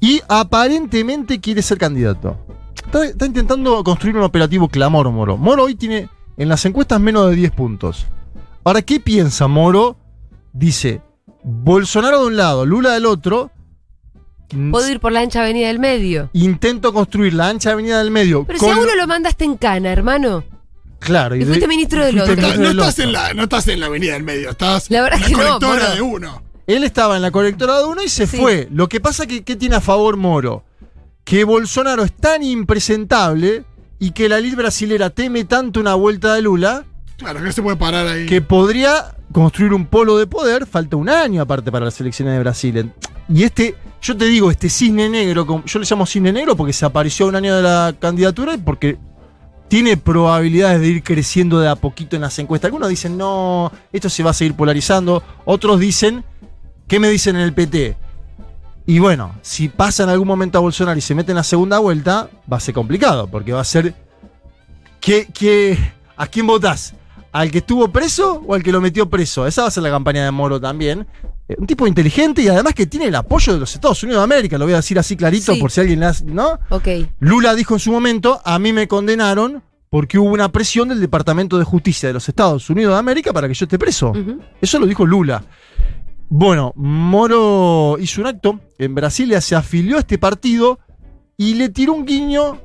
y 0.00 0.22
aparentemente 0.26 1.38
quiere 1.38 1.60
ser 1.60 1.76
candidato. 1.76 2.38
Está, 2.82 3.04
está 3.04 3.26
intentando 3.26 3.84
construir 3.84 4.16
un 4.16 4.22
operativo 4.22 4.68
clamor, 4.68 5.10
Moro. 5.10 5.36
Moro 5.36 5.64
hoy 5.64 5.74
tiene 5.74 6.08
en 6.38 6.48
las 6.48 6.64
encuestas 6.64 6.98
menos 6.98 7.28
de 7.28 7.36
10 7.36 7.50
puntos. 7.50 8.06
Ahora, 8.64 8.80
¿qué 8.80 9.00
piensa 9.00 9.48
Moro? 9.48 9.98
Dice, 10.54 11.02
Bolsonaro 11.42 12.20
de 12.20 12.26
un 12.26 12.36
lado, 12.36 12.66
Lula 12.66 12.92
del 12.92 13.06
otro. 13.06 13.50
Puedo 14.70 14.90
ir 14.90 14.98
por 14.98 15.12
la 15.12 15.20
ancha 15.20 15.42
avenida 15.42 15.68
del 15.68 15.78
medio. 15.78 16.28
Intento 16.32 16.92
construir 16.92 17.34
la 17.34 17.48
ancha 17.48 17.70
avenida 17.70 17.98
del 17.98 18.10
medio. 18.10 18.44
Pero 18.44 18.58
con- 18.58 18.68
si 18.68 18.74
a 18.74 18.82
uno 18.82 18.96
lo 18.96 19.06
mandaste 19.06 19.44
en 19.44 19.56
cana, 19.56 19.92
hermano. 19.92 20.44
Claro. 20.98 21.34
y 21.36 21.44
fuiste 21.46 21.66
ministro 21.66 22.04
del 22.04 22.16
fuiste 22.20 22.32
otro. 22.32 22.42
No, 22.42 22.48
ministro 22.48 22.62
no 22.64 22.68
del 22.68 22.78
estás 22.80 22.94
otro. 22.94 23.04
en 23.04 23.12
la, 23.12 23.34
no 23.34 23.42
estás 23.44 23.68
en 23.68 23.80
la 23.80 23.86
avenida 23.86 24.12
del 24.14 24.22
medio, 24.24 24.50
estás 24.50 24.90
La 24.90 25.02
verdad 25.02 25.18
en 25.20 25.24
que 25.26 25.30
no, 25.32 25.38
colectora 25.38 25.82
Moro. 25.84 25.94
de 25.94 26.00
uno. 26.02 26.42
Él 26.66 26.84
estaba 26.84 27.16
en 27.16 27.22
la 27.22 27.30
colectora 27.30 27.78
de 27.78 27.84
uno 27.86 28.02
y 28.02 28.08
se 28.08 28.26
Sí. 28.26 28.36
fue. 28.36 28.68
Lo 28.70 28.88
que 28.88 29.00
pasa 29.00 29.26
que 29.26 29.42
¿qué 29.42 29.56
tiene 29.56 29.76
a 29.76 29.80
favor 29.80 30.16
Moro? 30.16 30.64
Que 31.24 31.44
Bolsonaro 31.44 32.02
es 32.02 32.12
tan 32.12 32.42
impresentable 32.42 33.64
y 33.98 34.10
que 34.10 34.28
la 34.28 34.38
elite 34.38 34.56
brasilera 34.56 35.10
teme 35.10 35.44
tanto 35.44 35.80
una 35.80 35.94
vuelta 35.94 36.34
de 36.34 36.42
Lula 36.42 36.84
Claro, 37.20 37.44
que 37.44 37.52
se 37.52 37.60
puede 37.60 37.76
parar 37.76 38.06
ahí. 38.06 38.24
que 38.24 38.40
podría 38.40 39.14
construir 39.30 39.74
un 39.74 39.84
polo 39.84 40.16
de 40.16 40.26
poder. 40.26 40.66
Falta 40.66 40.96
un 40.96 41.10
año 41.10 41.42
aparte 41.42 41.70
para 41.70 41.84
las 41.84 42.00
elecciones 42.00 42.32
de 42.32 42.40
Brasil. 42.40 42.92
Y 43.28 43.42
este, 43.42 43.74
yo 44.00 44.16
te 44.16 44.24
digo, 44.24 44.50
este 44.50 44.70
cisne 44.70 45.10
negro, 45.10 45.62
yo 45.66 45.78
le 45.78 45.86
llamo 45.88 46.06
cisne 46.06 46.32
negro 46.32 46.56
porque 46.56 46.72
se 46.72 46.86
apareció 46.86 47.26
un 47.26 47.36
año 47.36 47.54
de 47.54 47.62
la 47.62 47.94
candidatura 47.98 48.54
y 48.54 48.58
porque 48.58 48.96
tiene 49.68 49.98
probabilidades 49.98 50.80
de 50.80 50.88
ir 50.88 51.02
creciendo 51.02 51.60
de 51.60 51.68
a 51.68 51.76
poquito 51.76 52.16
en 52.16 52.22
las 52.22 52.38
encuestas. 52.38 52.68
Algunos 52.68 52.88
dicen, 52.88 53.18
no, 53.18 53.70
esto 53.92 54.08
se 54.08 54.22
va 54.22 54.30
a 54.30 54.34
seguir 54.34 54.54
polarizando. 54.54 55.22
Otros 55.44 55.78
dicen, 55.78 56.24
¿qué 56.88 56.98
me 56.98 57.10
dicen 57.10 57.36
en 57.36 57.42
el 57.42 57.52
PT? 57.52 57.98
Y 58.86 58.98
bueno, 58.98 59.34
si 59.42 59.68
pasa 59.68 60.04
en 60.04 60.08
algún 60.08 60.26
momento 60.26 60.56
a 60.56 60.62
Bolsonaro 60.62 60.98
y 60.98 61.02
se 61.02 61.14
mete 61.14 61.32
en 61.32 61.36
la 61.36 61.44
segunda 61.44 61.78
vuelta, 61.78 62.30
va 62.50 62.56
a 62.56 62.60
ser 62.60 62.74
complicado, 62.74 63.26
porque 63.26 63.52
va 63.52 63.60
a 63.60 63.64
ser. 63.64 63.94
¿qué, 65.00 65.28
qué, 65.32 65.78
¿A 66.16 66.26
quién 66.26 66.46
votás? 66.46 66.94
¿Al 67.32 67.50
que 67.50 67.58
estuvo 67.58 67.88
preso 67.92 68.42
o 68.46 68.54
al 68.54 68.62
que 68.62 68.72
lo 68.72 68.80
metió 68.80 69.08
preso? 69.08 69.46
Esa 69.46 69.62
va 69.62 69.68
a 69.68 69.70
ser 69.70 69.82
la 69.84 69.90
campaña 69.90 70.24
de 70.24 70.30
Moro 70.32 70.60
también. 70.60 71.06
Eh, 71.48 71.54
Un 71.58 71.66
tipo 71.66 71.86
inteligente 71.86 72.42
y 72.42 72.48
además 72.48 72.74
que 72.74 72.86
tiene 72.86 73.06
el 73.06 73.14
apoyo 73.14 73.52
de 73.54 73.60
los 73.60 73.72
Estados 73.74 74.02
Unidos 74.02 74.20
de 74.20 74.24
América, 74.24 74.58
lo 74.58 74.64
voy 74.64 74.74
a 74.74 74.78
decir 74.78 74.98
así 74.98 75.16
clarito 75.16 75.54
Sí. 75.54 75.60
por 75.60 75.70
si 75.70 75.80
alguien 75.80 76.02
hace- 76.02 76.24
¿no? 76.24 76.58
Ok. 76.70 76.88
Lula 77.20 77.54
dijo 77.54 77.74
en 77.74 77.80
su 77.80 77.92
momento, 77.92 78.40
a 78.44 78.58
mí 78.58 78.72
me 78.72 78.88
condenaron 78.88 79.62
porque 79.90 80.18
hubo 80.18 80.30
una 80.32 80.50
presión 80.50 80.88
del 80.88 81.00
Departamento 81.00 81.56
de 81.58 81.64
Justicia 81.64 82.08
de 82.08 82.12
los 82.14 82.28
Estados 82.28 82.68
Unidos 82.70 82.94
de 82.94 82.98
América 82.98 83.32
para 83.32 83.46
que 83.48 83.54
yo 83.54 83.64
esté 83.64 83.78
preso. 83.78 84.12
Eso 84.60 84.78
lo 84.78 84.86
dijo 84.86 85.06
Lula. 85.06 85.42
Bueno, 86.28 86.72
Moro 86.76 87.96
hizo 88.00 88.20
un 88.20 88.28
acto 88.28 88.60
en 88.78 88.94
Brasilia, 88.94 89.40
se 89.40 89.56
afilió 89.56 89.96
a 89.96 90.00
este 90.00 90.16
partido 90.18 90.78
y 91.36 91.54
le 91.54 91.68
tiró 91.70 91.92
un 91.94 92.04
guiño 92.04 92.58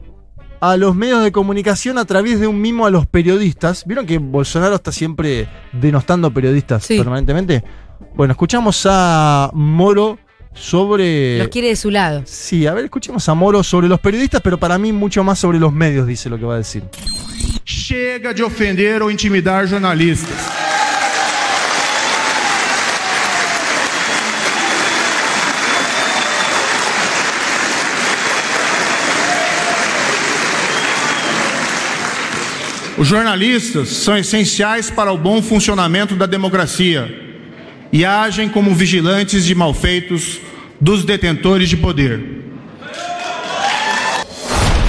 a 0.71 0.77
los 0.77 0.95
medios 0.95 1.23
de 1.23 1.31
comunicación 1.31 1.97
a 1.97 2.05
través 2.05 2.39
de 2.39 2.47
un 2.47 2.59
mimo 2.61 2.85
a 2.85 2.89
los 2.89 3.05
periodistas. 3.05 3.83
¿Vieron 3.85 4.05
que 4.05 4.17
Bolsonaro 4.17 4.75
está 4.75 4.91
siempre 4.91 5.47
denostando 5.73 6.31
periodistas 6.31 6.83
Sí. 6.85 6.97
permanentemente? 6.97 7.63
Bueno, 8.15 8.31
escuchamos 8.31 8.85
a 8.89 9.49
Moro 9.53 10.17
sobre... 10.53 11.37
Los 11.39 11.49
quiere 11.49 11.67
de 11.69 11.75
su 11.75 11.91
lado. 11.91 12.23
Sí, 12.25 12.65
a 12.65 12.73
ver, 12.73 12.85
escuchemos 12.85 13.27
a 13.29 13.33
Moro 13.33 13.61
sobre 13.63 13.87
los 13.87 13.99
periodistas, 13.99 14.41
pero 14.41 14.57
para 14.57 14.77
mí 14.77 14.91
mucho 14.93 15.23
más 15.23 15.37
sobre 15.39 15.59
los 15.59 15.71
medios, 15.73 16.07
dice 16.07 16.29
lo 16.29 16.37
que 16.37 16.45
va 16.45 16.55
a 16.55 16.57
decir. 16.57 16.83
Chega 17.65 18.33
de 18.33 18.43
ofender 18.43 19.01
ou 19.01 19.09
intimidar 19.11 19.67
jornalistas. 19.67 20.74
Os 32.97 33.07
jornalistas 33.07 33.89
são 33.89 34.15
essenciais 34.17 34.89
para 34.89 35.11
o 35.11 35.17
bom 35.17 35.41
funcionamento 35.41 36.15
da 36.15 36.25
democracia 36.25 37.13
e 37.91 38.05
agem 38.05 38.47
como 38.49 38.73
vigilantes 38.73 39.45
de 39.45 39.53
malfeitos 39.53 40.39
dos 40.79 41.03
detentores 41.05 41.69
de 41.69 41.77
poder. 41.77 42.35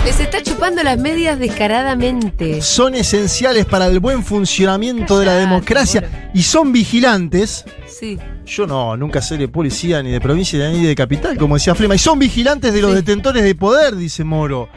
Les 0.04 0.20
está 0.20 0.40
chupando 0.40 0.84
las 0.84 0.98
medias 0.98 1.36
descaradamente. 1.36 2.62
Son 2.62 2.94
esenciales 2.94 3.64
para 3.64 3.86
el 3.86 3.98
buen 3.98 4.22
funcionamiento 4.22 5.18
de 5.18 5.26
la 5.26 5.34
democracia 5.34 6.30
y 6.32 6.42
son 6.42 6.72
vigilantes 6.72 7.64
Sí. 7.88 8.18
Yo 8.44 8.66
no, 8.66 8.94
nunca 8.96 9.22
seré 9.22 9.42
de 9.42 9.48
policía, 9.48 10.02
ni 10.02 10.10
de 10.12 10.20
provincia, 10.20 10.68
ni 10.70 10.84
de 10.84 10.94
capital, 10.94 11.36
como 11.38 11.54
decía 11.54 11.74
Flema. 11.74 11.94
Y 11.94 11.98
son 11.98 12.18
vigilantes 12.18 12.72
de 12.74 12.82
los 12.82 12.90
Sí. 12.90 12.96
detentores 12.96 13.42
de 13.42 13.54
poder, 13.54 13.96
dice 13.96 14.22
Moro. 14.22 14.68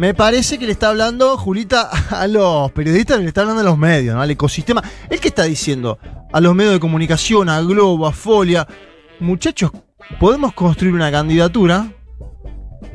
Me 0.00 0.14
parece 0.14 0.58
que 0.58 0.64
le 0.64 0.72
está 0.72 0.88
hablando, 0.88 1.36
Julita, 1.36 1.90
a 2.10 2.26
los 2.26 2.72
periodistas, 2.72 3.20
le 3.20 3.26
está 3.26 3.42
hablando 3.42 3.60
a 3.60 3.64
los 3.64 3.76
medios, 3.76 4.14
¿no? 4.14 4.22
al 4.22 4.30
ecosistema. 4.30 4.82
¿El 5.10 5.20
que 5.20 5.28
está 5.28 5.42
diciendo? 5.42 5.98
A 6.32 6.40
los 6.40 6.54
medios 6.54 6.72
de 6.72 6.80
comunicación, 6.80 7.50
a 7.50 7.60
Globo, 7.60 8.06
a 8.06 8.12
Folia. 8.12 8.66
Muchachos, 9.18 9.72
podemos 10.18 10.54
construir 10.54 10.94
una 10.94 11.12
candidatura 11.12 11.92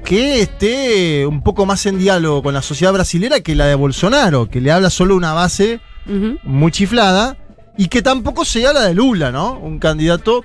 que 0.04 0.42
esté 0.42 1.28
un 1.28 1.44
poco 1.44 1.68
más 1.68 1.86
en 1.86 2.00
diálogo 2.00 2.42
con 2.42 2.56
la 2.56 2.64
sociedad 2.64 2.92
brasilera 2.92 3.40
que 3.42 3.54
la 3.54 3.68
de 3.68 3.76
Bolsonaro, 3.76 4.50
que 4.50 4.60
le 4.60 4.72
habla 4.72 4.90
solo 4.90 5.16
una 5.16 5.34
base 5.34 5.82
muy 6.42 6.72
chiflada 6.72 7.38
y 7.78 7.88
que 7.88 8.02
tampoco 8.02 8.46
se 8.46 8.66
habla 8.66 8.82
de 8.82 8.96
Lula, 8.96 9.32
¿no? 9.32 9.60
Un 9.60 9.78
candidato 9.78 10.44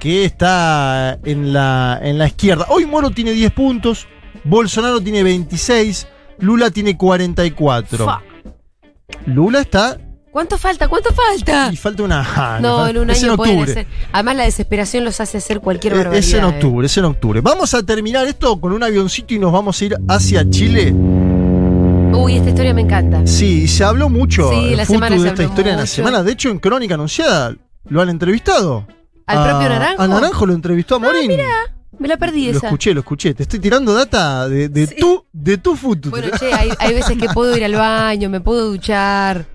que 0.00 0.24
está 0.24 1.18
en 1.22 1.52
la, 1.52 2.00
en 2.02 2.16
la 2.16 2.28
izquierda. 2.28 2.64
Hoy 2.70 2.86
Moro 2.86 3.10
tiene 3.10 3.32
10 3.32 3.52
puntos, 3.52 4.06
Bolsonaro 4.48 5.00
tiene 5.00 5.22
26, 5.22 6.06
Lula 6.40 6.70
tiene 6.70 6.96
44. 6.96 8.04
Fa. 8.04 8.22
Lula 9.26 9.60
está 9.60 9.98
¿Cuánto 10.30 10.58
falta? 10.58 10.86
¿Cuánto 10.88 11.10
falta? 11.12 11.70
y 11.72 11.76
falta 11.76 12.02
una... 12.02 12.20
ah, 12.36 12.58
No, 12.60 12.76
falta- 12.78 12.90
en 12.90 12.98
un 12.98 13.10
es 13.10 13.24
año 13.24 13.36
pueden 13.36 13.58
octubre. 13.58 13.80
hacer. 13.80 13.86
Además, 14.12 14.36
la 14.36 14.44
desesperación 14.44 15.04
los 15.04 15.20
hace 15.20 15.38
hacer 15.38 15.60
cualquier 15.60 15.94
Eh, 15.94 15.96
barbaridad. 15.96 16.18
Es 16.18 16.32
en 16.34 16.44
eh. 16.44 16.46
octubre, 16.46 16.86
es 16.86 16.96
en 16.96 17.04
octubre. 17.06 17.40
Vamos 17.40 17.74
a 17.74 17.82
terminar 17.82 18.26
esto 18.28 18.60
con 18.60 18.72
un 18.72 18.82
avioncito 18.82 19.34
y 19.34 19.38
nos 19.38 19.50
vamos 19.52 19.80
a 19.80 19.84
ir 19.84 19.96
hacia 20.08 20.48
Chile. 20.48 20.92
Uy, 20.92 22.36
esta 22.36 22.50
historia 22.50 22.74
me 22.74 22.82
encanta. 22.82 23.26
Sí, 23.26 23.66
se 23.68 23.84
habló 23.84 24.08
mucho 24.08 24.50
Sí, 24.50 24.56
en 24.72 24.76
la 24.76 24.84
semana 24.84 25.16
de 25.16 25.22
se 25.22 25.28
esta 25.28 25.42
historia 25.44 25.70
en 25.72 25.76
la 25.78 25.82
mucho. 25.84 25.94
semana. 25.94 26.22
De 26.22 26.32
hecho, 26.32 26.50
en 26.50 26.58
Crónica 26.58 26.94
Anunciada 26.94 27.54
lo 27.88 28.00
han 28.00 28.08
entrevistado. 28.10 28.86
¿Al 29.26 29.38
a- 29.38 29.44
propio 29.50 29.68
Naranjo? 29.70 30.02
A 30.02 30.08
Naranjo 30.08 30.46
lo 30.46 30.52
entrevistó 30.54 30.96
a 30.96 30.98
Morín. 31.00 31.30
Me 31.98 32.08
la 32.08 32.16
perdí 32.16 32.50
lo 32.50 32.58
esa. 32.58 32.66
escuché, 32.68 32.92
lo 32.94 33.00
escuché. 33.00 33.34
Te 33.34 33.44
estoy 33.44 33.58
tirando 33.60 33.94
data 33.94 34.48
de, 34.48 34.68
de 34.68 34.86
tu, 34.88 35.24
de 35.32 35.58
tu 35.58 35.74
futuro. 35.76 36.10
Bueno, 36.10 36.36
che, 36.38 36.52
hay, 36.52 36.70
hay 36.78 36.94
veces 36.94 37.16
que 37.16 37.28
puedo 37.30 37.56
ir 37.56 37.64
al 37.64 37.74
baño, 37.74 38.28
me 38.28 38.40
puedo 38.40 38.68
duchar. 38.70 39.46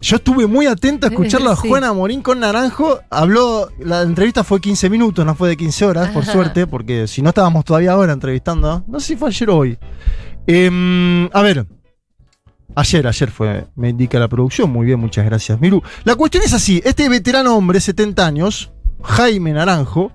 Yo 0.00 0.16
estuve 0.16 0.46
muy 0.48 0.66
atento 0.66 1.06
a 1.06 1.10
escucharlo 1.10 1.50
a 1.50 1.56
Sí. 1.62 1.68
Juana 1.68 1.92
Morín 1.92 2.22
con 2.22 2.40
Naranjo. 2.40 3.00
Habló, 3.10 3.68
la 3.78 4.02
entrevista 4.02 4.42
fue 4.44 4.60
15 4.60 4.90
minutos, 4.90 5.24
no 5.24 5.34
fue 5.34 5.48
de 5.50 5.56
15 5.56 5.84
horas, 5.84 6.10
por 6.10 6.24
suerte, 6.24 6.66
porque 6.66 7.06
si 7.06 7.22
no 7.22 7.28
estábamos 7.28 7.64
todavía 7.64 7.92
ahora 7.92 8.12
entrevistando. 8.12 8.84
No 8.86 9.00
sé 9.00 9.06
si 9.08 9.16
fue 9.16 9.28
ayer 9.28 9.50
o 9.50 9.56
hoy. 9.58 9.78
Em, 10.46 11.28
a 11.32 11.42
ver. 11.42 11.66
Ayer, 12.74 13.06
ayer 13.06 13.30
fue, 13.30 13.66
me 13.76 13.90
indica 13.90 14.18
la 14.18 14.28
producción. 14.28 14.70
Muy 14.72 14.86
bien, 14.86 14.98
muchas 14.98 15.24
gracias, 15.26 15.60
Miru. 15.60 15.82
La 16.04 16.14
cuestión 16.16 16.42
es 16.42 16.54
así: 16.54 16.80
este 16.84 17.08
veterano 17.08 17.54
hombre, 17.54 17.80
70 17.80 18.26
años, 18.26 18.72
Jaime 19.02 19.52
Naranjo, 19.52 20.10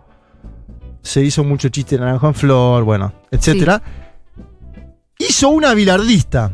se 1.08 1.24
hizo 1.24 1.44
mucho 1.44 1.70
chiste 1.70 1.96
de 1.96 2.02
Naranjo 2.02 2.28
en 2.28 2.34
Flor, 2.34 2.84
bueno, 2.84 3.14
etcétera. 3.32 3.82
Hizo 5.18 5.50
una 5.50 5.74
bilardista, 5.74 6.52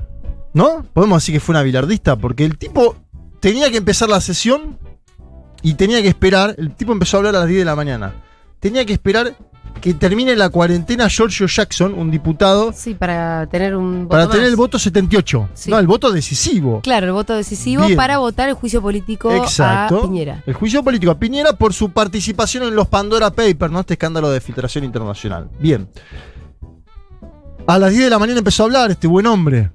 ¿no? 0.54 0.86
Podemos 0.94 1.24
decir 1.24 1.34
que 1.34 1.40
fue 1.40 1.54
una 1.54 1.64
bilardista, 1.64 2.16
porque 2.16 2.46
el 2.46 2.58
tipo 2.60 2.96
tenía 3.40 3.72
que 3.72 3.78
empezar 3.78 4.10
la 4.10 4.22
sesión 4.22 4.78
y 5.64 5.74
tenía 5.74 6.04
que 6.04 6.08
esperar. 6.08 6.54
El 6.60 6.76
tipo 6.76 6.92
empezó 6.92 7.18
a 7.18 7.20
hablar 7.20 7.36
a 7.36 7.40
las 7.40 7.48
10 7.48 7.62
de 7.62 7.66
la 7.66 7.76
mañana. 7.76 8.14
Tenía 8.60 8.86
que 8.86 8.94
esperar 8.94 9.36
que 9.82 9.94
termine 9.94 10.36
la 10.38 10.50
cuarentena 10.50 11.10
Giorgio 11.10 11.46
Jackson, 11.48 11.94
un 11.94 12.10
diputado, 12.10 12.72
Sí, 12.74 12.94
para 12.94 13.48
tener 13.48 13.76
un 13.76 14.04
voto 14.04 14.10
para 14.10 14.24
más. 14.26 14.32
tener 14.34 14.48
el 14.48 14.56
voto 14.56 14.80
78. 14.80 15.50
Sí. 15.54 15.70
No, 15.70 15.78
el 15.78 15.88
voto 15.88 16.12
decisivo. 16.12 16.80
Claro, 16.82 17.08
el 17.08 17.12
voto 17.12 17.36
decisivo 17.36 17.86
Bien. 17.86 17.98
para 17.98 18.18
votar 18.20 18.48
el 18.48 18.56
juicio 18.56 18.82
político 18.82 19.32
Exacto. 19.34 20.00
a 20.00 20.02
Piñera. 20.04 20.42
El 20.46 20.54
juicio 20.54 20.82
político 20.84 21.12
a 21.12 21.20
Piñera 21.20 21.54
por 21.54 21.74
su 21.74 21.90
participación 21.92 22.64
en 22.64 22.76
los 22.76 22.88
Pandora 22.88 23.32
Papers, 23.32 23.72
¿no? 23.72 23.82
Este 23.82 23.96
escándalo 23.96 24.30
de 24.32 24.40
filtración 24.40 24.86
internacional. 24.86 25.50
Bien. 25.60 25.90
A 27.68 27.78
las 27.80 27.92
10 27.92 28.06
de 28.06 28.10
la 28.10 28.20
mañana 28.20 28.40
empezó 28.40 28.64
a 28.64 28.66
hablar 28.68 28.92
este 28.92 29.08
buen 29.08 29.26
hombre. 29.26 29.70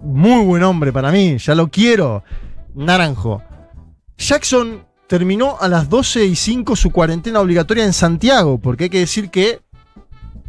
Muy 0.00 0.44
buen 0.44 0.62
hombre 0.62 0.92
para 0.92 1.10
mí, 1.10 1.38
ya 1.38 1.54
lo 1.54 1.68
quiero. 1.68 2.22
Naranjo. 2.74 3.42
Jackson 4.16 4.82
terminó 5.08 5.56
a 5.60 5.68
las 5.68 5.88
12 5.88 6.24
y 6.26 6.36
5 6.36 6.76
su 6.76 6.90
cuarentena 6.90 7.40
obligatoria 7.40 7.84
en 7.84 7.92
Santiago, 7.92 8.58
porque 8.58 8.84
hay 8.84 8.90
que 8.90 8.98
decir 9.00 9.30
que 9.30 9.60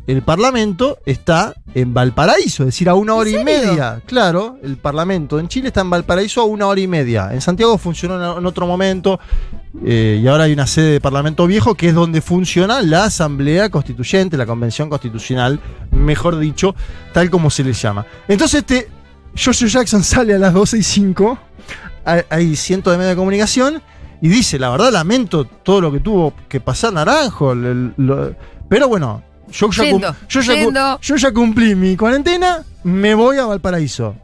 el 0.07 0.23
Parlamento 0.23 0.97
está 1.05 1.53
en 1.75 1.93
Valparaíso, 1.93 2.63
es 2.63 2.67
decir, 2.69 2.89
a 2.89 2.95
una 2.95 3.13
hora 3.13 3.29
y 3.29 3.43
media. 3.43 4.01
Claro, 4.07 4.57
el 4.63 4.77
Parlamento 4.77 5.39
en 5.39 5.47
Chile 5.47 5.67
está 5.67 5.81
en 5.81 5.91
Valparaíso 5.91 6.41
a 6.41 6.45
una 6.45 6.65
hora 6.65 6.81
y 6.81 6.87
media. 6.87 7.29
En 7.31 7.41
Santiago 7.41 7.77
funcionó 7.77 8.15
en- 8.33 8.39
en 8.39 8.45
otro 8.47 8.65
momento 8.65 9.19
eh, 9.85 10.19
y 10.21 10.27
ahora 10.27 10.45
hay 10.45 10.53
una 10.53 10.65
sede 10.65 10.93
de 10.93 10.99
Parlamento 11.01 11.45
Viejo 11.45 11.75
que 11.75 11.89
es 11.89 11.93
donde 11.93 12.21
funciona 12.21 12.81
la 12.81 13.03
Asamblea 13.03 13.69
Constituyente, 13.69 14.35
la 14.35 14.47
Convención 14.47 14.89
Constitucional, 14.89 15.59
mejor 15.91 16.39
dicho, 16.39 16.73
tal 17.13 17.29
como 17.29 17.51
se 17.51 17.63
le 17.63 17.73
llama. 17.73 18.03
Entonces 18.27 18.61
este 18.61 18.89
Joshua 19.37 19.67
Jackson 19.67 20.03
sale 20.03 20.33
a 20.33 20.39
las 20.39 20.55
12 20.55 20.79
y 20.79 20.83
5, 20.83 21.37
hay, 22.03 22.21
hay 22.31 22.55
cientos 22.55 22.91
de 22.91 22.97
medios 22.97 23.11
de 23.11 23.15
comunicación 23.15 23.81
y 24.21 24.27
dice, 24.29 24.59
la 24.59 24.69
verdad 24.69 24.91
lamento 24.91 25.45
todo 25.45 25.81
lo 25.81 25.91
que 25.91 25.99
tuvo 25.99 26.33
que 26.47 26.59
pasar 26.59 26.93
Naranjo, 26.93 27.53
el- 27.53 27.93
pero 28.67 28.87
bueno, 28.87 29.23
yo 29.51 29.69
ya, 29.71 29.83
Yendo, 29.83 30.15
yo 30.27 30.41
ya 30.41 30.97
yo 31.01 31.15
ya 31.15 31.31
cumplí 31.33 31.73
mi 31.75 31.95
cuarentena, 31.97 32.63
me 32.83 33.15
voy 33.15 33.37
a 33.37 33.45
Valparaíso. 33.45 34.15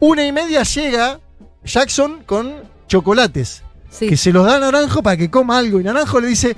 Una 0.00 0.24
y 0.24 0.30
media 0.32 0.62
llega 0.62 1.18
Jackson 1.64 2.22
con 2.24 2.54
chocolates 2.86 3.62
Sí. 3.90 4.06
que 4.08 4.16
se 4.16 4.32
los 4.32 4.44
da 4.46 4.56
a 4.56 4.60
Naranjo 4.60 5.02
para 5.02 5.16
que 5.16 5.30
coma 5.30 5.58
algo. 5.58 5.80
Y 5.80 5.84
Naranjo 5.84 6.20
le 6.20 6.28
dice: 6.28 6.56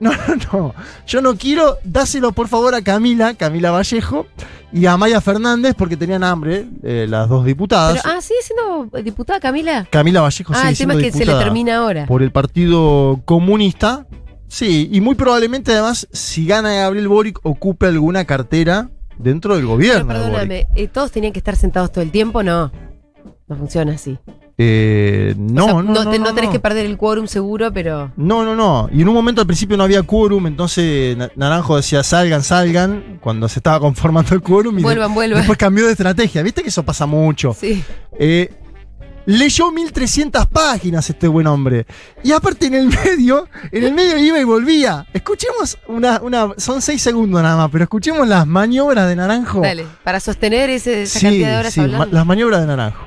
No, 0.00 0.10
no, 0.12 0.34
no, 0.52 0.74
yo 1.06 1.22
no 1.22 1.36
quiero, 1.36 1.78
dáselo 1.84 2.32
por 2.32 2.48
favor 2.48 2.74
a 2.74 2.82
Camila, 2.82 3.34
Camila 3.34 3.70
Vallejo, 3.70 4.26
y 4.74 4.86
a 4.86 4.96
Maya 4.96 5.20
Fernández, 5.20 5.74
porque 5.76 5.96
tenían 5.96 6.24
hambre, 6.24 6.66
eh, 6.82 7.06
las 7.08 7.28
dos 7.28 7.44
diputadas. 7.44 8.00
Pero, 8.02 8.14
ah, 8.16 8.20
sigue 8.20 8.40
siendo 8.42 8.88
diputada 9.02 9.38
Camila. 9.40 9.86
Camila 9.90 10.20
Vallejo 10.20 10.52
Ah, 10.54 10.56
sigue 10.56 10.70
el 10.70 10.76
tema 10.76 10.92
siendo 10.94 11.06
es 11.08 11.12
que 11.12 11.18
se 11.18 11.24
le 11.26 11.38
termina 11.38 11.76
ahora. 11.78 12.06
por 12.06 12.22
el 12.22 12.32
Partido 12.32 13.20
Comunista. 13.24 14.06
Sí, 14.48 14.88
y 14.92 15.00
muy 15.00 15.14
probablemente 15.14 15.72
además, 15.72 16.06
si 16.12 16.46
gana 16.46 16.72
Gabriel 16.74 17.08
Boric, 17.08 17.38
ocupe 17.44 17.86
alguna 17.86 18.24
cartera 18.24 18.90
dentro 19.18 19.54
del 19.54 19.62
Pero 19.64 19.74
gobierno. 19.74 20.12
de 20.12 20.18
Boric. 20.18 20.22
perdóname, 20.32 20.66
eh, 20.74 20.88
¿todos 20.88 21.10
tenían 21.12 21.32
que 21.32 21.38
estar 21.38 21.56
sentados 21.56 21.90
todo 21.90 22.02
el 22.02 22.10
tiempo? 22.10 22.42
No. 22.42 22.70
No 23.46 23.56
funciona 23.56 23.92
así. 23.94 24.18
Eh, 24.56 25.34
no, 25.36 25.64
O 25.64 25.66
sea, 25.66 25.74
no, 25.74 25.82
no, 25.82 26.10
te- 26.10 26.18
no, 26.20 26.32
tenés 26.32 26.44
no. 26.48 26.52
que 26.52 26.60
perder 26.60 26.86
el 26.86 26.96
quórum 26.96 27.26
seguro, 27.26 27.72
pero. 27.72 28.12
No, 28.16 28.44
no, 28.44 28.54
no. 28.54 28.88
Y 28.92 29.02
en 29.02 29.08
un 29.08 29.14
momento 29.14 29.40
al 29.40 29.46
principio 29.48 29.76
no 29.76 29.82
había 29.82 30.02
quórum, 30.04 30.46
entonces 30.46 31.16
Na- 31.16 31.30
Naranjo 31.34 31.76
decía 31.76 32.02
salgan, 32.04 32.42
salgan, 32.44 33.18
cuando 33.20 33.48
se 33.48 33.58
estaba 33.58 33.80
conformando 33.80 34.32
el 34.34 34.42
quórum. 34.42 34.78
y 34.78 34.82
Vuelvan, 34.82 35.08
de- 35.08 35.14
vuelvan. 35.14 35.38
Después 35.38 35.58
cambió 35.58 35.86
de 35.86 35.92
estrategia. 35.92 36.42
¿Viste 36.42 36.62
que 36.62 36.68
eso 36.68 36.84
pasa 36.84 37.04
mucho? 37.04 37.52
Sí. 37.58 37.82
Eh, 38.16 38.52
leyó 39.26 39.72
1300 39.72 40.46
páginas 40.46 41.08
este 41.10 41.26
buen 41.26 41.46
hombre. 41.48 41.86
Y 42.22 42.30
aparte 42.30 42.66
en 42.66 42.74
el 42.74 42.86
medio, 42.88 43.48
en 43.72 43.82
el 43.84 43.92
medio 43.92 44.18
iba 44.18 44.38
y 44.38 44.44
volvía. 44.44 45.04
Escuchemos 45.12 45.78
una, 45.88 46.20
una 46.20 46.50
son 46.58 46.80
seis 46.80 47.02
segundos 47.02 47.42
nada 47.42 47.56
más, 47.56 47.70
pero 47.72 47.82
escuchemos 47.84 48.28
las 48.28 48.46
maniobras 48.46 49.08
de 49.08 49.16
Naranjo. 49.16 49.62
Dale. 49.62 49.84
Para 50.04 50.20
sostener 50.20 50.70
ese, 50.70 51.02
esa 51.02 51.18
Sí, 51.18 51.24
cantidad 51.26 51.50
de 51.54 51.56
horas 51.58 51.72
sí, 51.74 51.80
ma- 51.80 51.86
hablando. 51.86 52.14
las 52.14 52.26
maniobras 52.26 52.60
de 52.60 52.66
Naranjo. 52.68 53.04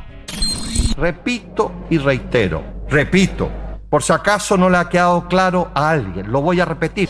Repito 0.98 1.72
y 1.90 1.98
reitero, 2.00 2.64
repito, 2.90 3.50
por 3.90 4.02
si 4.02 4.12
acaso 4.14 4.58
no 4.58 4.70
le 4.70 4.78
ha 4.78 4.90
quedado 4.90 5.28
claro 5.28 5.70
a 5.76 5.92
alguien, 5.92 6.32
lo 6.32 6.42
voy 6.42 6.60
a 6.60 6.66
repetir. 6.66 7.08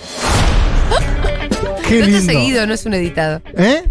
Qué 1.88 2.00
no 2.00 2.06
lindo. 2.06 2.17
está 2.19 2.32
seguido, 2.34 2.67
no 2.67 2.73
es 2.73 2.86
un 2.86 2.93
editado. 2.95 3.41
¿Eh? 3.56 3.84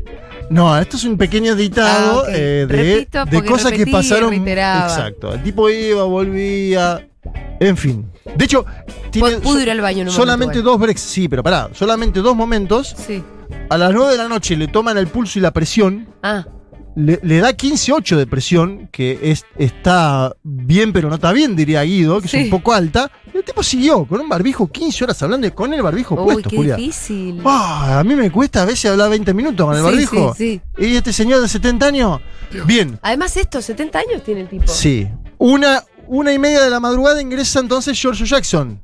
No, 0.50 0.76
esto 0.78 0.96
es 0.96 1.04
un 1.04 1.16
pequeño 1.16 1.52
editado 1.54 2.24
Ah, 2.26 2.30
eh, 2.30 2.66
de, 2.68 2.76
Repito, 2.94 3.24
de 3.24 3.30
porque 3.32 3.48
cosas 3.48 3.72
que 3.72 3.87
pasaron. 3.87 4.30
reiteraba. 4.30 4.87
Exacto. 4.87 5.32
El 5.32 5.42
tipo 5.42 5.68
iba, 5.70 6.04
volvía. 6.04 7.09
En 7.59 7.76
fin. 7.76 8.09
De 8.37 8.44
hecho, 8.44 8.64
tiene 9.11 9.38
Pudo 9.38 9.61
ir 9.61 9.70
al 9.70 9.80
baño 9.80 10.02
en 10.02 10.09
un 10.09 10.14
solamente 10.14 10.56
momento, 10.59 10.70
dos 10.72 10.80
breaks. 10.80 11.00
Sí, 11.00 11.26
pero 11.26 11.42
pará. 11.42 11.70
Solamente 11.72 12.20
dos 12.20 12.37
momentos. 12.37 12.94
Sí. 13.06 13.24
A 13.70 13.78
las 13.78 13.92
9 13.92 14.12
de 14.12 14.18
la 14.18 14.28
noche 14.28 14.56
le 14.56 14.68
toman 14.68 14.98
el 14.98 15.06
pulso 15.09 15.38
y 15.38 15.42
la 15.42 15.52
presión. 15.52 16.06
Ah, 16.22 16.44
Le, 16.96 17.20
le 17.22 17.38
da 17.40 17.52
15-8 17.54 18.16
de 18.16 18.26
presión, 18.26 18.88
que 18.90 19.18
es, 19.22 19.44
está 19.59 20.35
bien, 20.42 20.94
pero 20.94 21.11
no 21.11 21.16
está 21.16 21.30
bien, 21.32 21.54
diría 21.54 21.82
Guido, 21.82 22.22
que 22.22 22.28
Sí. 22.28 22.38
es 22.38 22.44
un 22.44 22.50
poco 22.50 22.72
alta. 22.72 23.11
Y 23.35 23.37
el 23.37 23.44
tipo 23.44 23.62
siguió 23.62 24.06
con 24.06 24.18
un 24.22 24.28
barbijo 24.30 24.66
15 24.66 25.04
horas 25.04 25.22
hablando 25.22 25.46
y 25.46 25.50
con 25.50 25.74
el 25.74 25.82
barbijo 25.82 26.14
uy, 26.14 26.24
puesto, 26.24 26.48
qué 26.48 26.56
Julia. 26.56 26.76
difícil. 26.76 27.42
Ah, 27.44 27.98
a 28.00 28.04
mí 28.04 28.14
me 28.14 28.30
cuesta 28.30 28.62
a 28.62 28.64
veces 28.64 28.90
hablar 28.90 29.11
20 29.11 29.35
minutos 29.35 29.66
con 29.66 29.74
el 29.76 29.80
Sí, 29.82 29.87
barbijo. 29.87 30.35
sí, 30.35 30.61
¿Y 30.78 30.96
este 30.96 31.12
señor 31.12 31.42
de 31.42 31.48
70 31.48 31.85
años? 31.87 32.20
Bien. 32.64 32.98
Además, 33.02 33.37
esto, 33.37 33.61
70 33.61 33.98
años 33.98 34.22
tiene 34.24 34.40
el 34.40 34.48
tipo. 34.48 34.66
Sí. 34.66 35.06
Una, 35.37 35.85
una 36.06 36.32
y 36.32 36.38
media 36.38 36.62
de 36.62 36.70
la 36.70 36.80
madrugada 36.80 37.20
ingresa 37.20 37.61
entonces 37.61 38.00
George 38.00 38.24
Jackson. 38.24 38.80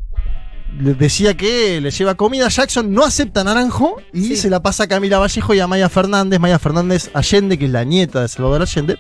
Decía 0.79 1.37
que 1.37 1.81
le 1.81 1.91
lleva 1.91 2.15
comida 2.15 2.47
a 2.47 2.49
Jackson, 2.49 2.93
no 2.93 3.05
acepta 3.05 3.45
naranjo 3.45 3.97
y 4.13 4.23
Sí. 4.25 4.37
se 4.37 4.51
la 4.51 4.63
pasa 4.63 4.85
a 4.85 4.87
Camila 4.87 5.19
Vallejo 5.19 5.55
y 5.55 5.61
a 5.61 5.67
Maya 5.67 5.89
Fernández. 5.89 6.41
Maya 6.41 6.59
Fernández 6.59 7.11
Allende, 7.15 7.59
que 7.59 7.67
es 7.67 7.71
la 7.71 7.85
nieta 7.85 8.23
de 8.23 8.29
Salvador 8.29 8.63
Allende, 8.63 8.99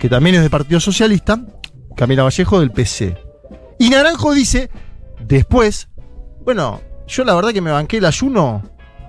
que 0.00 0.08
también 0.08 0.36
es 0.36 0.42
del 0.42 0.50
Partido 0.50 0.78
Socialista. 0.80 1.40
Camila 1.96 2.22
Vallejo 2.22 2.60
del 2.60 2.70
PC. 2.70 3.16
Y 3.78 3.90
Naranjo 3.90 4.32
dice, 4.32 4.70
después, 5.26 5.88
bueno, 6.44 6.80
yo 7.08 7.24
la 7.24 7.34
verdad 7.34 7.50
que 7.52 7.60
me 7.60 7.72
banqué 7.72 7.98
el 7.98 8.04
ayuno 8.04 8.62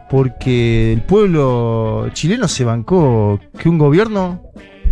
porque 0.09 0.93
el 0.93 1.03
pueblo 1.03 2.09
chileno 2.13 2.47
se 2.47 2.65
bancó 2.65 3.39
que 3.57 3.69
un 3.69 3.77
gobierno 3.77 4.43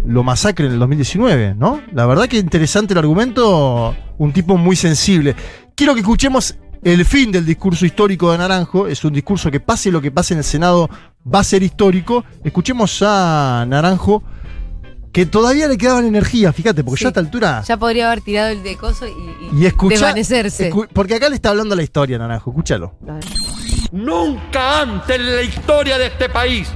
lo 0.05 0.23
masacre 0.23 0.67
en 0.67 0.73
el 0.73 0.79
2019, 0.79 1.55
¿no? 1.55 1.81
La 1.93 2.05
verdad 2.05 2.27
que 2.27 2.37
interesante 2.37 2.93
el 2.93 2.99
argumento, 2.99 3.95
un 4.17 4.31
tipo 4.33 4.55
muy 4.57 4.75
sensible. 4.75 5.35
Quiero 5.75 5.93
que 5.93 5.99
escuchemos 6.01 6.55
el 6.83 7.05
fin 7.05 7.31
del 7.31 7.45
discurso 7.45 7.85
histórico 7.85 8.31
de 8.31 8.37
Naranjo, 8.39 8.87
es 8.87 9.03
un 9.05 9.13
discurso 9.13 9.51
que 9.51 9.59
pase 9.59 9.91
lo 9.91 10.01
que 10.01 10.11
pase 10.11 10.33
en 10.33 10.39
el 10.39 10.43
Senado 10.43 10.89
va 11.31 11.39
a 11.39 11.43
ser 11.43 11.61
histórico. 11.63 12.23
Escuchemos 12.43 13.01
a 13.05 13.65
Naranjo 13.67 14.23
que 15.11 15.25
todavía 15.25 15.67
le 15.67 15.77
quedaban 15.77 16.05
energía, 16.05 16.53
fíjate, 16.53 16.83
porque 16.83 16.99
Sí. 16.99 17.03
ya 17.03 17.07
a 17.07 17.11
esta 17.11 17.19
altura 17.19 17.63
Ya 17.67 17.77
podría 17.77 18.07
haber 18.07 18.21
tirado 18.21 18.47
el 18.49 18.63
de 18.63 18.77
coso 18.77 19.05
y, 19.07 19.11
y 19.57 19.61
y 19.61 19.65
escucha, 19.65 19.95
desvanecerse. 19.95 20.71
escu- 20.71 20.87
porque 20.93 21.15
acá 21.15 21.27
le 21.29 21.35
está 21.35 21.49
hablando 21.49 21.75
la 21.75 21.83
historia, 21.83 22.17
Naranjo, 22.17 22.49
escúchalo. 22.51 22.95
Nunca 23.91 24.81
antes 24.81 25.17
en 25.19 25.35
la 25.35 25.41
historia 25.41 25.97
de 25.97 26.07
este 26.07 26.29
país 26.29 26.69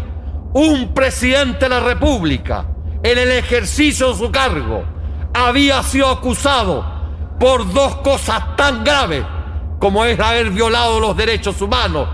un 0.54 0.94
presidente 0.94 1.60
de 1.66 1.70
la 1.70 1.80
República, 1.80 2.66
en 3.04 3.18
el 3.18 3.32
ejercicio 3.32 4.12
de 4.12 4.18
su 4.20 4.32
cargo, 4.32 4.84
había 5.34 5.82
sido 5.84 6.10
acusado 6.10 6.86
por 7.40 7.72
dos 7.74 7.96
cosas 7.98 8.56
tan 8.56 8.84
graves 8.84 9.24
como 9.80 10.06
es 10.06 10.20
haber 10.20 10.52
violado 10.52 11.00
los 11.00 11.16
derechos 11.16 11.62
humanos 11.62 12.08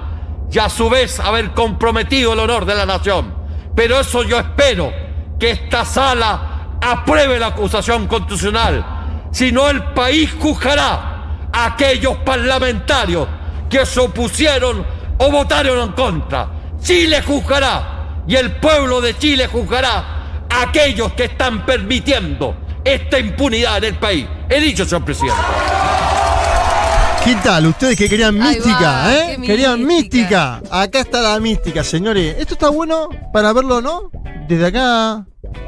y 0.52 0.60
a 0.60 0.69
su 0.69 0.89
vez 0.89 1.19
haber 1.19 1.52
comprometido 1.52 2.34
el 2.34 2.39
honor 2.39 2.65
de 2.65 2.76
la 2.76 2.86
nación. 2.86 3.34
Pero 3.76 4.00
eso 4.00 4.24
yo 4.24 4.39
espero 4.39 4.91
que 5.39 5.52
esta 5.52 5.86
sala 5.86 6.78
apruebe 6.82 7.39
la 7.39 7.47
acusación 7.47 8.08
constitucional. 8.08 8.86
Si 9.32 9.52
no, 9.52 9.69
el 9.69 9.84
país 9.93 10.34
juzgará 10.39 11.47
a 11.54 11.65
aquellos 11.65 12.17
parlamentarios 12.17 13.28
que 13.69 13.86
se 13.86 14.00
opusieron 14.02 14.86
o 15.17 15.32
votaron 15.32 15.80
en 15.80 15.93
contra. 15.93 16.47
Chile 16.82 17.21
juzgará 17.21 18.24
y 18.28 18.36
el 18.36 18.58
pueblo 18.58 19.00
de 19.00 19.17
Chile 19.17 19.47
juzgará 19.47 20.45
a 20.50 20.63
aquellos 20.63 21.13
que 21.13 21.26
están 21.26 21.65
permitiendo 21.65 22.56
esta 22.84 23.19
impunidad 23.19 23.78
en 23.78 23.93
el 23.93 24.00
país. 24.00 24.28
He 24.50 24.60
dicho, 24.60 24.84
señor 24.84 25.06
presidente. 25.06 25.81
¿Qué 27.23 27.36
tal? 27.43 27.67
Ustedes 27.67 27.95
que 27.95 28.10
querían 28.10 28.38
mística, 28.38 28.79
va, 28.81 29.13
¿eh? 29.15 29.38
Querían 29.45 29.86
mística. 29.86 30.60
mística. 30.60 30.81
Acá 30.81 30.99
está 31.01 31.21
la 31.21 31.39
mística, 31.39 31.84
señores. 31.84 32.36
Esto 32.39 32.55
está 32.55 32.69
bueno 32.69 33.10
para 33.31 33.53
verlo, 33.53 33.79
¿no? 33.81 34.10
Desde 34.47 34.65
acá, 34.65 35.25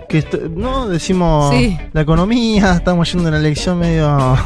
que 0.09 0.25
¿no? 0.51 0.87
Decimos 0.87 1.53
Sí. 1.53 1.77
la 1.93 2.01
economía, 2.01 2.73
estamos 2.73 3.11
yendo 3.11 3.27
a 3.27 3.29
una 3.29 3.37
elección 3.39 3.77
medio... 3.79 4.37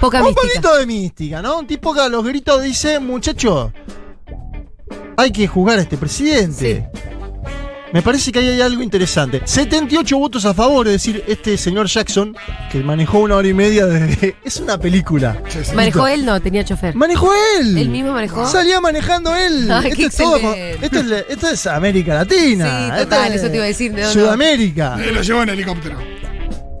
Poca 0.00 0.20
Un 0.20 0.28
mística. 0.28 0.48
poquito 0.48 0.76
de 0.76 0.86
mística, 0.86 1.42
¿no? 1.42 1.58
Un 1.58 1.66
tipo 1.66 1.92
que 1.92 2.00
a 2.00 2.08
los 2.08 2.24
gritos 2.24 2.62
dice, 2.62 2.98
muchacho, 3.00 3.72
hay 5.16 5.30
que 5.30 5.46
juzgar 5.46 5.78
a 5.78 5.82
este 5.82 5.96
presidente. 5.98 6.88
Me 7.92 8.02
parece 8.02 8.30
que 8.30 8.38
ahí 8.38 8.48
hay 8.48 8.60
algo 8.60 8.82
interesante. 8.82 9.40
78 9.44 10.18
votos 10.18 10.44
a 10.44 10.52
favor, 10.52 10.86
es 10.88 10.92
decir, 10.94 11.24
este 11.26 11.56
señor 11.56 11.86
Jackson, 11.86 12.36
que 12.70 12.80
manejó 12.80 13.20
una 13.20 13.36
hora 13.36 13.48
y 13.48 13.54
media 13.54 13.86
de... 13.86 14.36
Es 14.44 14.58
una 14.58 14.78
película. 14.78 15.42
¿Manejó 15.74 16.06
él? 16.06 16.24
No, 16.26 16.40
tenía 16.40 16.64
chofer. 16.64 16.94
¡Manejó 16.94 17.30
él! 17.60 17.78
¿Él 17.78 17.88
mismo 17.88 18.12
manejó? 18.12 18.46
Salía 18.46 18.80
manejando 18.80 19.34
él. 19.34 19.68
Ay, 19.72 19.86
esto, 19.88 19.96
qué 19.96 20.04
es 20.06 20.16
todo 20.16 20.32
con- 20.40 20.50
excelente. 20.54 20.86
esto, 20.86 20.98
es, 20.98 21.06
la- 21.06 21.18
esto 21.20 21.48
es 21.48 21.66
América 21.66 22.14
Latina. 22.14 22.90
Sí, 22.98 23.04
total, 23.04 23.32
es 23.32 23.40
eso 23.40 23.48
te 23.50 23.56
iba 23.56 23.64
a 23.64 23.68
decir, 23.68 23.92
no. 23.92 24.10
Sudamérica. 24.10 24.96
Lo 24.98 25.22
llevó 25.22 25.42
en 25.42 25.48
helicóptero. 25.48 25.96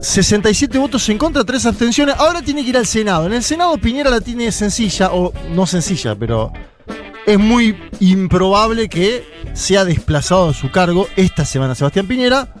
67 0.00 0.78
votos 0.78 1.08
en 1.08 1.18
contra, 1.18 1.42
3 1.44 1.66
abstenciones. 1.66 2.14
Ahora 2.18 2.40
tiene 2.42 2.62
que 2.62 2.70
ir 2.70 2.76
al 2.76 2.86
Senado. 2.86 3.26
En 3.26 3.32
el 3.32 3.42
Senado 3.42 3.76
Piñera 3.78 4.10
la 4.10 4.20
tiene 4.20 4.52
sencilla, 4.52 5.10
o 5.12 5.32
no 5.50 5.66
sencilla, 5.66 6.14
pero 6.14 6.52
es 7.28 7.38
muy 7.38 7.76
improbable 8.00 8.88
que 8.88 9.22
sea 9.52 9.84
desplazado 9.84 10.48
de 10.48 10.54
su 10.54 10.70
cargo 10.70 11.06
esta 11.14 11.44
semana 11.44 11.74
Sebastián 11.74 12.06
Piñera. 12.06 12.54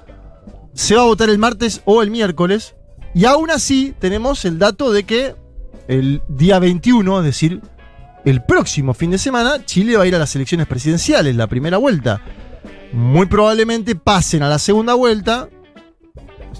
Se 0.74 0.94
va 0.94 1.02
a 1.02 1.06
votar 1.06 1.30
el 1.30 1.38
martes 1.38 1.80
o 1.86 2.02
el 2.02 2.10
miércoles. 2.10 2.76
Y 3.14 3.24
aún 3.24 3.50
así 3.50 3.94
tenemos 3.98 4.44
el 4.44 4.58
dato 4.58 4.92
de 4.92 5.04
que 5.04 5.34
el 5.88 6.20
día 6.28 6.58
21, 6.58 7.20
es 7.20 7.24
decir, 7.24 7.62
el 8.26 8.44
próximo 8.44 8.92
fin 8.92 9.10
de 9.10 9.16
semana, 9.16 9.64
Chile 9.64 9.96
va 9.96 10.02
a 10.02 10.06
ir 10.06 10.14
a 10.14 10.18
las 10.18 10.36
elecciones 10.36 10.66
presidenciales, 10.66 11.34
la 11.34 11.46
primera 11.46 11.78
vuelta. 11.78 12.20
Muy 12.92 13.24
probablemente 13.24 13.94
pasen 13.94 14.42
a 14.42 14.50
la 14.50 14.58
segunda 14.58 14.92
vuelta 14.92 15.48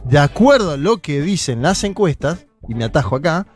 de 0.04 0.18
acuerdo 0.18 0.70
a 0.70 0.76
lo 0.78 1.02
que 1.02 1.20
dicen 1.20 1.60
las 1.60 1.84
encuestas, 1.84 2.46
y 2.66 2.74
me 2.74 2.84
atajo 2.84 3.16
acá, 3.16 3.46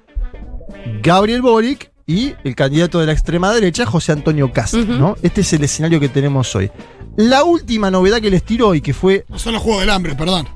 Gabriel 1.03 1.41
Boric 1.41 1.92
y 2.07 2.35
el 2.45 2.55
candidato 2.55 2.99
de 3.01 3.07
la 3.07 3.13
extrema 3.13 3.53
derecha, 3.53 3.87
José 3.87 4.13
Antonio 4.13 4.53
Cast, 4.53 4.75
Ujú. 4.75 4.93
¿no? 4.93 5.17
Este 5.23 5.41
es 5.43 5.53
el 5.53 5.65
escenario 5.65 6.01
que 6.01 6.09
tenemos 6.09 6.55
hoy. 6.57 6.71
La 7.17 7.45
última 7.45 7.91
novedad 7.91 8.21
que 8.21 8.31
les 8.31 8.43
tiro 8.43 8.69
hoy, 8.69 8.81
que 8.81 8.95
fue. 8.95 9.25
No 9.29 9.39
son 9.39 9.53
los 9.55 9.63
juegos 9.63 9.83
del 9.83 9.91
hambre, 9.91 10.15
perdón. 10.15 10.49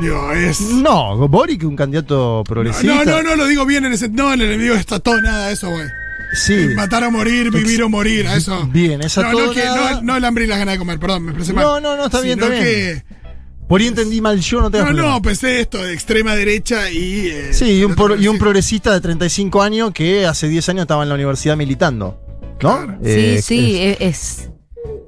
Digo, 0.00 0.32
es. 0.32 0.60
No, 0.60 1.28
Boric, 1.28 1.62
un 1.64 1.76
candidato 1.76 2.42
progresista. 2.46 3.04
No, 3.04 3.04
no, 3.04 3.22
no 3.22 3.36
lo 3.36 3.46
digo 3.46 3.64
bien 3.64 3.84
en 3.84 3.92
ese. 3.92 4.08
No, 4.08 4.32
en 4.32 4.40
el 4.40 4.48
enemigo 4.52 4.74
está 4.74 4.98
todo 4.98 5.20
nada, 5.20 5.50
eso, 5.50 5.70
güey. 5.70 5.86
Sí. 6.32 6.68
Matar 6.74 7.04
o 7.04 7.10
morir, 7.12 7.52
vivir 7.52 7.80
o 7.84 7.88
morir, 7.88 8.26
a 8.26 8.34
eso. 8.34 8.66
Bien, 8.72 9.00
esa 9.02 9.22
no, 9.22 9.30
todo 9.30 9.46
no, 9.46 9.52
que, 9.52 9.64
nada. 9.64 9.92
no, 9.94 10.00
no 10.02 10.16
el 10.16 10.24
hambre 10.24 10.44
y 10.44 10.46
las 10.48 10.58
ganas 10.58 10.74
de 10.74 10.78
comer, 10.80 10.98
perdón, 10.98 11.22
me 11.24 11.28
expresé 11.30 11.52
mal. 11.52 11.64
No, 11.64 11.80
no, 11.80 11.96
no, 11.96 12.06
está 12.06 12.20
bien, 12.20 12.40
Sino 12.40 12.52
está 12.52 12.64
bien. 12.64 12.74
que- 12.74 13.23
Por 13.68 13.80
ahí 13.80 13.86
entendí 13.86 14.20
mal 14.20 14.38
yo, 14.40 14.60
no 14.60 14.70
te 14.70 14.78
No, 14.78 14.92
no, 14.92 15.22
pensé 15.22 15.60
esto 15.60 15.78
de 15.82 15.94
extrema 15.94 16.34
derecha 16.34 16.90
y. 16.90 17.28
eh, 17.28 17.52
Sí, 17.54 17.78
y 17.78 17.84
un, 17.84 17.94
pro- 17.94 18.16
y 18.16 18.28
un 18.28 18.38
progresista 18.38 18.92
de 18.92 19.00
35 19.00 19.62
años 19.62 19.90
que 19.92 20.26
hace 20.26 20.48
10 20.48 20.68
años 20.68 20.82
estaba 20.82 21.02
en 21.02 21.08
la 21.08 21.14
universidad 21.14 21.56
militando. 21.56 22.20
¿No? 22.40 22.56
Claro. 22.58 22.98
Sí, 23.02 23.08
Eh, 23.10 23.40
sí, 23.42 23.76
es- 23.80 23.96
es, 24.00 24.00
es- 24.00 24.50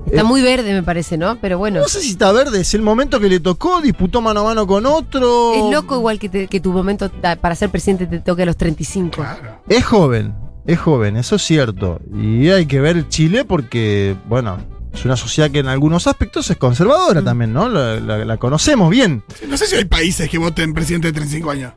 Está 0.07 0.21
eh, 0.21 0.25
muy 0.25 0.41
verde, 0.41 0.73
me 0.73 0.83
parece, 0.85 1.19
¿no? 1.19 1.39
Pero 1.41 1.59
bueno. 1.59 1.81
No 1.81 1.89
sé 1.89 2.01
si 2.01 2.11
está 2.13 2.31
verde, 2.31 2.61
es 2.61 2.75
el 2.75 2.83
momento 2.83 3.19
que 3.19 3.29
le 3.29 3.41
tocó, 3.41 3.81
disputó 3.81 4.21
mano 4.21 4.41
a 4.41 4.45
mano 4.45 4.65
con 4.67 4.87
otro. 4.87 5.53
Es 5.55 5.73
loco 5.75 5.97
igual 5.97 6.19
que, 6.21 6.29
te- 6.29 6.47
que 6.47 6.61
tu 6.61 6.73
momento 6.73 7.11
para 7.41 7.55
ser 7.57 7.71
presidente 7.71 8.07
te 8.07 8.21
toque 8.21 8.45
a 8.45 8.47
los 8.47 8.57
35. 8.57 9.11
Claro. 9.17 9.61
Es 9.69 9.85
joven, 9.85 10.33
es 10.67 10.79
joven, 10.79 11.17
eso 11.17 11.37
es 11.37 11.43
cierto. 11.43 12.01
Y 12.15 12.49
hay 12.51 12.67
que 12.67 12.81
ver 12.81 13.09
Chile 13.09 13.45
porque, 13.45 14.15
bueno, 14.29 14.59
es 14.97 15.05
una 15.05 15.17
sociedad 15.17 15.51
que 15.51 15.59
en 15.61 15.69
algunos 15.69 16.07
aspectos 16.07 16.51
es 16.51 16.57
conservadora 16.57 17.21
Mm. 17.21 17.25
también, 17.25 17.53
¿no? 17.53 17.69
La, 17.69 18.01
la- 18.01 18.25
la 18.25 18.37
conocemos 18.39 18.91
bien. 18.91 19.23
Sí, 19.39 19.45
No 19.49 19.57
sé 19.57 19.67
si 19.67 19.77
hay 19.77 19.85
países 19.85 20.29
que 20.29 20.39
voten 20.39 20.75
presidente 20.75 21.09
de 21.09 21.13
35 21.13 21.51
años. 21.51 21.73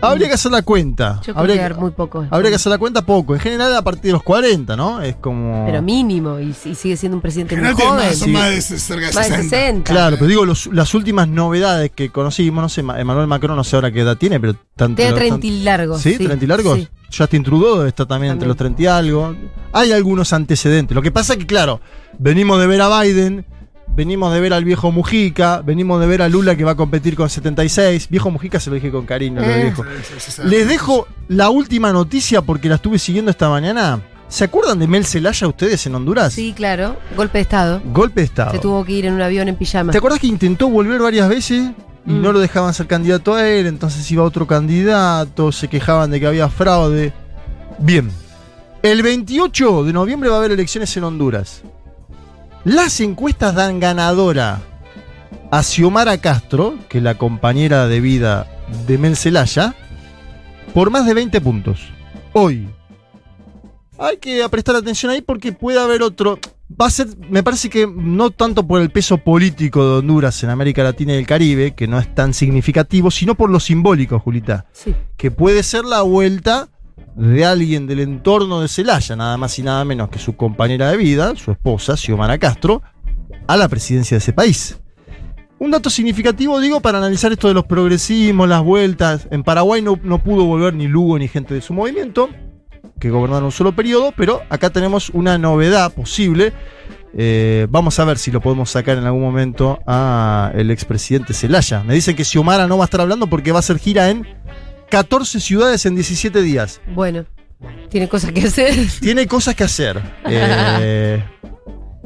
Habría 0.00 0.28
que 0.28 0.34
hacer 0.34 0.52
la 0.52 0.60
cuenta. 0.62 1.16
Yo 1.24 1.32
creo 1.32 1.38
Habría 1.38 1.68
que 1.68 1.74
muy 1.74 1.90
poco. 1.92 2.26
habría 2.30 2.50
que 2.50 2.56
hacer 2.56 2.70
la 2.70 2.78
cuenta 2.78 3.02
poco. 3.06 3.34
En 3.34 3.40
general 3.40 3.74
a 3.74 3.82
partir 3.82 4.02
de 4.04 4.12
los 4.12 4.22
40, 4.22 4.76
¿no? 4.76 5.00
Es 5.00 5.16
como... 5.16 5.64
Pero 5.66 5.80
mínimo, 5.80 6.38
y, 6.38 6.50
y 6.64 6.74
sigue 6.74 6.96
siendo 6.96 7.16
un 7.16 7.22
presidente 7.22 7.56
muy 7.56 7.72
joven. 7.72 7.88
más, 8.06 8.16
son 8.18 8.32
más 8.32 8.50
de 8.50 8.60
cerca 8.60 9.06
de 9.08 9.12
Más 9.14 9.28
de 9.30 9.36
60. 9.36 9.56
60. 9.56 9.90
Claro, 9.92 10.16
pero 10.16 10.28
digo, 10.28 10.44
los- 10.44 10.66
las 10.66 10.92
últimas 10.94 11.26
novedades 11.28 11.90
que 11.94 12.10
conocimos, 12.10 12.60
no 12.62 12.68
sé, 12.68 12.82
Ma- 12.82 13.00
Emmanuel 13.00 13.26
Macron 13.26 13.56
no 13.56 13.64
sé 13.64 13.76
ahora 13.76 13.90
qué 13.90 14.00
edad 14.00 14.16
tiene, 14.18 14.38
pero 14.40 14.54
tanto... 14.76 14.96
Tiene 14.96 15.12
30 15.16 15.46
y 15.46 15.62
largos. 15.62 16.02
¿Sí? 16.02 16.16
¿30 16.18 16.42
y 16.42 16.46
largos? 16.46 16.78
Sí. 16.78 16.88
Justin 17.16 17.42
Trudeau 17.44 17.82
está 17.86 18.04
también, 18.06 18.32
entre 18.32 18.48
También. 18.48 18.48
los 18.48 18.56
30 18.76 18.82
y 18.82 18.86
algo. 18.86 19.36
Hay 19.72 19.92
algunos 19.92 20.32
antecedentes. 20.32 20.94
Lo 20.94 21.00
que 21.02 21.12
pasa 21.12 21.32
es 21.34 21.38
que, 21.38 21.46
claro, 21.46 21.80
venimos 22.18 22.58
de 22.60 22.66
ver 22.66 22.80
a 22.82 23.00
Biden, 23.00 23.46
venimos 23.96 24.32
de 24.32 24.40
ver 24.40 24.52
al 24.52 24.64
viejo 24.64 24.90
Mujica, 24.92 25.62
venimos 25.62 26.00
de 26.00 26.06
ver 26.06 26.22
a 26.22 26.28
Lula 26.28 26.56
que 26.56 26.64
va 26.64 26.72
a 26.72 26.76
competir 26.76 27.14
con 27.16 27.28
76. 27.30 28.08
Viejo 28.10 28.30
Mujica 28.30 28.58
se 28.60 28.70
lo 28.70 28.74
dije 28.76 28.90
con 28.90 29.06
cariño, 29.06 29.40
lo 29.40 29.46
Eh. 29.46 29.62
viejo. 29.64 29.84
Sí, 30.18 30.30
sí. 30.32 30.42
Les 30.44 30.66
dejo 30.68 31.06
la 31.28 31.50
última 31.50 31.92
noticia 31.92 32.42
porque 32.42 32.68
la 32.68 32.76
estuve 32.76 32.98
siguiendo 32.98 33.30
esta 33.30 33.48
mañana. 33.48 34.00
¿Se 34.28 34.44
acuerdan 34.44 34.78
de 34.78 34.86
Mel 34.88 35.04
Zelaya 35.06 35.46
ustedes 35.46 35.86
en 35.86 35.94
Honduras? 35.94 36.32
Sí, 36.32 36.52
claro. 36.56 36.96
Golpe 37.16 37.38
de 37.38 37.42
Estado. 37.42 37.80
Golpe 37.92 38.20
de 38.22 38.26
Estado. 38.26 38.50
Se 38.52 38.58
tuvo 38.58 38.84
que 38.84 38.92
ir 38.92 39.06
en 39.06 39.14
un 39.14 39.22
avión 39.22 39.48
en 39.48 39.54
pijama. 39.56 39.92
¿Te 39.92 39.98
acuerdas 39.98 40.18
que 40.18 40.26
intentó 40.26 40.68
volver 40.68 41.00
varias 41.00 41.28
veces 41.28 41.70
y 42.06 42.10
Mm. 42.12 42.22
no 42.22 42.32
lo 42.32 42.40
dejaban 42.40 42.74
ser 42.74 42.86
candidato 42.88 43.34
a 43.34 43.46
él? 43.48 43.66
Entonces 43.66 44.10
iba 44.10 44.24
otro 44.24 44.46
candidato, 44.46 45.52
se 45.52 45.68
quejaban 45.68 46.10
de 46.10 46.18
que 46.18 46.26
había 46.26 46.48
fraude. 46.48 47.12
Bien, 47.78 48.10
el 48.82 49.02
28 49.02 49.84
de 49.84 49.92
noviembre 49.92 50.30
va 50.30 50.36
a 50.36 50.38
haber 50.38 50.50
elecciones 50.52 50.96
en 50.96 51.04
Honduras. 51.04 51.62
Las 52.64 52.98
encuestas 53.00 53.54
dan 53.54 53.78
ganadora 53.78 54.62
a 55.50 55.62
Xiomara 55.62 56.16
Castro, 56.18 56.78
que 56.88 56.96
es 56.96 57.04
la 57.04 57.18
compañera 57.18 57.86
de 57.88 58.00
vida 58.00 58.46
de 58.86 58.96
Mel 58.96 59.16
Zelaya, 59.16 59.74
por 60.72 60.88
más 60.88 61.04
de 61.04 61.12
20 61.12 61.42
puntos. 61.42 61.80
Hoy. 62.32 62.66
Hay 63.98 64.16
que 64.16 64.48
prestar 64.48 64.76
atención 64.76 65.12
ahí 65.12 65.20
porque 65.20 65.52
puede 65.52 65.78
haber 65.78 66.02
otro. 66.02 66.38
Va 66.80 66.86
a 66.86 66.90
ser, 66.90 67.08
me 67.28 67.42
parece 67.42 67.68
que 67.68 67.86
no 67.86 68.30
tanto 68.30 68.66
por 68.66 68.80
el 68.80 68.90
peso 68.90 69.18
político 69.18 69.84
de 69.84 69.98
Honduras 69.98 70.42
en 70.42 70.48
América 70.48 70.82
Latina 70.82 71.12
y 71.12 71.18
el 71.18 71.26
Caribe, 71.26 71.74
que 71.74 71.86
no 71.86 71.98
es 71.98 72.14
tan 72.14 72.32
significativo, 72.32 73.10
sino 73.10 73.34
por 73.34 73.50
lo 73.50 73.60
simbólico, 73.60 74.18
Julita. 74.18 74.64
Sí. 74.72 74.94
Que 75.18 75.30
puede 75.30 75.62
ser 75.62 75.84
la 75.84 76.00
vuelta 76.00 76.70
de 77.14 77.44
alguien 77.44 77.86
del 77.86 78.00
entorno 78.00 78.60
de 78.60 78.68
Celaya, 78.68 79.16
nada 79.16 79.36
más 79.36 79.58
y 79.58 79.62
nada 79.62 79.84
menos 79.84 80.08
que 80.08 80.18
su 80.18 80.36
compañera 80.36 80.90
de 80.90 80.96
vida, 80.96 81.34
su 81.36 81.52
esposa, 81.52 81.96
Xiomara 81.96 82.38
Castro, 82.38 82.82
a 83.46 83.56
la 83.56 83.68
presidencia 83.68 84.16
de 84.16 84.18
ese 84.18 84.32
país. 84.32 84.78
Un 85.58 85.70
dato 85.70 85.88
significativo, 85.88 86.60
digo, 86.60 86.80
para 86.80 86.98
analizar 86.98 87.32
esto 87.32 87.48
de 87.48 87.54
los 87.54 87.64
progresismos, 87.64 88.48
las 88.48 88.62
vueltas. 88.62 89.28
En 89.30 89.44
Paraguay 89.44 89.80
no, 89.80 89.98
no 90.02 90.22
pudo 90.22 90.44
volver 90.44 90.74
ni 90.74 90.88
Lugo 90.88 91.18
ni 91.18 91.28
gente 91.28 91.54
de 91.54 91.60
su 91.60 91.72
movimiento, 91.72 92.28
que 92.98 93.10
gobernaron 93.10 93.44
un 93.44 93.52
solo 93.52 93.74
periodo, 93.74 94.12
pero 94.16 94.42
acá 94.50 94.70
tenemos 94.70 95.10
una 95.10 95.38
novedad 95.38 95.92
posible. 95.92 96.52
Eh, 97.16 97.68
vamos 97.70 97.98
a 98.00 98.04
ver 98.04 98.18
si 98.18 98.32
lo 98.32 98.40
podemos 98.40 98.70
sacar 98.70 98.98
en 98.98 99.04
algún 99.04 99.22
momento 99.22 99.78
a 99.86 100.50
el 100.54 100.72
expresidente 100.72 101.32
Zelaya. 101.32 101.84
Me 101.84 101.94
dicen 101.94 102.16
que 102.16 102.24
Xiomara 102.24 102.66
no 102.66 102.76
va 102.76 102.84
a 102.84 102.86
estar 102.86 103.00
hablando 103.00 103.28
porque 103.28 103.52
va 103.52 103.58
a 103.58 103.60
hacer 103.60 103.78
gira 103.78 104.10
en 104.10 104.26
14 104.90 105.40
ciudades 105.40 105.84
en 105.86 105.94
17 105.94 106.42
días. 106.42 106.80
Bueno, 106.94 107.24
tiene 107.90 108.08
cosas 108.08 108.32
que 108.32 108.42
hacer. 108.46 108.74
Tiene 109.00 109.26
cosas 109.26 109.54
que 109.54 109.64
hacer. 109.64 110.00
Eh, 110.28 111.22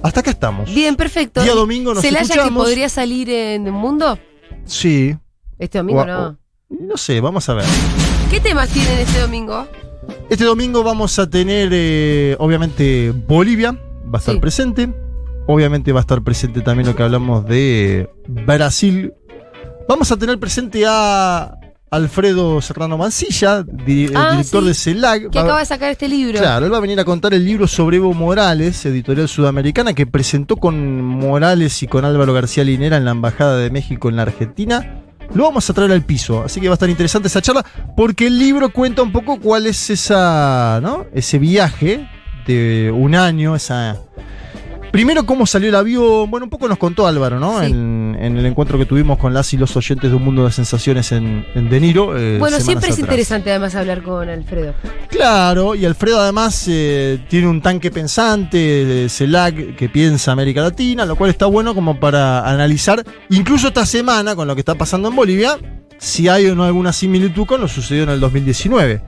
hasta 0.02 0.20
acá 0.20 0.30
estamos. 0.30 0.72
Bien, 0.72 0.94
perfecto. 0.96 1.42
Día 1.42 1.54
domingo 1.54 1.92
nos 1.94 2.02
¿Celaya 2.02 2.26
que 2.26 2.32
escuchamos. 2.34 2.64
podría 2.64 2.88
salir 2.88 3.28
en 3.30 3.66
el 3.66 3.72
mundo? 3.72 4.18
Sí. 4.64 5.16
Este 5.58 5.78
domingo 5.78 6.02
O- 6.02 6.06
no. 6.06 6.26
o- 6.28 6.36
no 6.70 6.96
sé, 6.96 7.20
vamos 7.20 7.48
a 7.48 7.54
ver. 7.54 7.64
¿Qué 8.30 8.38
temas 8.40 8.68
tienen 8.68 8.98
este 8.98 9.18
domingo? 9.20 9.66
Este 10.30 10.44
domingo 10.44 10.82
vamos 10.84 11.18
a 11.18 11.28
tener, 11.28 11.70
eh, 11.72 12.36
obviamente, 12.38 13.10
Bolivia, 13.26 13.72
va 13.72 14.14
a 14.14 14.18
estar 14.18 14.34
Sí. 14.34 14.40
presente. 14.40 14.88
Obviamente 15.46 15.92
va 15.92 16.00
a 16.00 16.02
estar 16.02 16.22
presente 16.22 16.60
también 16.60 16.86
lo 16.88 16.94
que 16.94 17.02
hablamos 17.02 17.46
de 17.46 18.08
Brasil. 18.28 19.12
Vamos 19.88 20.12
a 20.12 20.16
tener 20.18 20.38
presente 20.38 20.84
a 20.86 21.54
Alfredo 21.90 22.60
Serrano 22.60 22.98
Mancilla, 22.98 23.62
di- 23.62 24.04
el 24.06 24.16
Ah, 24.16 24.30
director 24.32 24.62
sí. 24.62 24.68
de 24.68 24.74
CELAC. 24.74 25.30
Que 25.30 25.38
Va- 25.38 25.44
acaba 25.44 25.60
de 25.60 25.66
sacar 25.66 25.90
este 25.90 26.08
libro. 26.08 26.38
Claro, 26.38 26.66
él 26.66 26.72
va 26.72 26.76
a 26.78 26.80
venir 26.80 26.98
a 27.00 27.04
contar 27.04 27.32
el 27.34 27.44
libro 27.44 27.66
sobre 27.66 27.96
Evo 27.96 28.12
Morales, 28.14 28.84
editorial 28.86 29.28
sudamericana, 29.28 29.92
que 29.94 30.06
presentó 30.06 30.56
con 30.56 31.02
Morales 31.02 31.82
y 31.82 31.86
con 31.88 32.04
Álvaro 32.04 32.32
García 32.34 32.64
Linera 32.64 32.96
en 32.98 33.04
la 33.04 33.12
Embajada 33.12 33.56
de 33.56 33.70
México 33.70 34.08
en 34.08 34.16
la 34.16 34.22
Argentina. 34.22 35.02
lo 35.34 35.44
vamos 35.44 35.68
a 35.68 35.74
traer 35.74 35.92
al 35.92 36.02
piso. 36.06 36.42
Así 36.42 36.58
que 36.58 36.68
va 36.68 36.72
a 36.72 36.76
estar 36.76 36.88
interesante 36.88 37.28
esa 37.28 37.42
charla, 37.42 37.62
porque 37.96 38.26
el 38.28 38.38
libro 38.38 38.70
cuenta 38.72 39.02
un 39.02 39.12
poco 39.12 39.38
cuál 39.38 39.66
es 39.66 39.90
esa, 39.90 40.80
¿no? 40.82 41.04
ese 41.12 41.38
viaje 41.38 42.08
de 42.46 42.90
un 42.94 43.14
año, 43.14 43.54
esa... 43.54 43.98
Primero, 44.90 45.26
cómo 45.26 45.46
salió 45.46 45.68
el 45.68 45.74
avión. 45.74 46.30
Bueno, 46.30 46.44
un 46.46 46.50
poco 46.50 46.66
nos 46.68 46.78
contó 46.78 47.06
Álvaro, 47.06 47.38
¿no? 47.38 47.60
Sí. 47.60 47.66
En, 47.66 48.16
en 48.20 48.36
el 48.38 48.46
encuentro 48.46 48.78
que 48.78 48.86
tuvimos 48.86 49.18
con 49.18 49.34
las 49.34 49.52
y 49.52 49.56
los 49.56 49.76
oyentes 49.76 50.10
de 50.10 50.16
un 50.16 50.24
mundo 50.24 50.44
de 50.44 50.52
sensaciones 50.52 51.12
en, 51.12 51.46
en 51.54 51.68
De 51.68 51.78
Niro. 51.80 52.16
eh, 52.18 52.38
Bueno, 52.38 52.58
siempre 52.58 52.88
es 52.88 52.94
atrás. 52.94 52.98
interesante 52.98 53.50
además 53.50 53.74
hablar 53.74 54.02
con 54.02 54.28
Alfredo. 54.28 54.74
Claro, 55.10 55.74
y 55.74 55.84
Alfredo 55.84 56.20
además 56.20 56.64
eh, 56.68 57.18
tiene 57.28 57.48
un 57.48 57.60
tanque 57.60 57.90
pensante, 57.90 58.56
de 58.58 59.08
CELAC, 59.08 59.76
que 59.76 59.88
piensa 59.88 60.32
América 60.32 60.62
Latina, 60.62 61.04
lo 61.04 61.16
cual 61.16 61.30
está 61.30 61.46
bueno 61.46 61.74
como 61.74 62.00
para 62.00 62.48
analizar, 62.48 63.04
incluso 63.30 63.68
esta 63.68 63.84
semana, 63.86 64.34
con 64.34 64.48
lo 64.48 64.54
que 64.54 64.60
está 64.60 64.74
pasando 64.74 65.08
en 65.08 65.16
Bolivia, 65.16 65.58
si 65.98 66.28
hay 66.28 66.46
o 66.46 66.54
no 66.54 66.64
alguna 66.64 66.92
similitud 66.92 67.44
con 67.46 67.60
lo 67.60 67.68
sucedido 67.68 68.04
en 68.04 68.10
el 68.10 68.20
2019. 68.20 69.02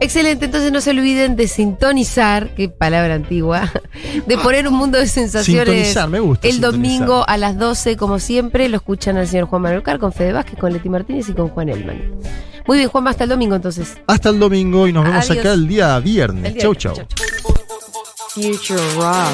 Excelente, 0.00 0.44
entonces 0.44 0.70
no 0.70 0.80
se 0.80 0.90
olviden 0.90 1.34
de 1.34 1.48
sintonizar, 1.48 2.54
qué 2.54 2.68
palabra 2.68 3.14
antigua, 3.14 3.70
de 4.26 4.38
poner 4.38 4.68
un 4.68 4.74
mundo 4.74 4.96
de 4.98 5.06
sensaciones 5.08 5.66
Sintonizar, 5.66 6.08
me 6.08 6.20
gusta 6.20 6.46
el 6.46 6.54
sintonizar. 6.54 6.80
domingo 6.80 7.24
a 7.26 7.36
las 7.36 7.58
12, 7.58 7.96
como 7.96 8.18
siempre, 8.20 8.68
lo 8.68 8.76
escuchan 8.76 9.16
al 9.16 9.26
señor 9.26 9.46
Juan 9.46 9.62
Manuel 9.62 9.82
Car 9.82 9.98
con 9.98 10.12
Fede 10.12 10.32
Vázquez, 10.32 10.58
con 10.58 10.72
Leti 10.72 10.88
Martínez 10.88 11.28
y 11.28 11.32
con 11.32 11.48
Juan 11.48 11.68
Elman. 11.68 12.00
Muy 12.66 12.78
bien, 12.78 12.88
Juan, 12.90 13.08
hasta 13.08 13.24
el 13.24 13.30
domingo 13.30 13.56
entonces. 13.56 13.94
Hasta 14.06 14.28
el 14.28 14.38
domingo 14.38 14.86
y 14.86 14.92
nos 14.92 15.04
vemos 15.04 15.24
Adiós. 15.30 15.38
acá 15.38 15.52
el 15.54 15.66
día 15.66 15.98
viernes. 16.00 16.44
El 16.44 16.52
día 16.54 16.62
chau, 16.62 16.74
chau. 16.74 16.94
Future 18.34 18.80
Rock. 18.94 19.32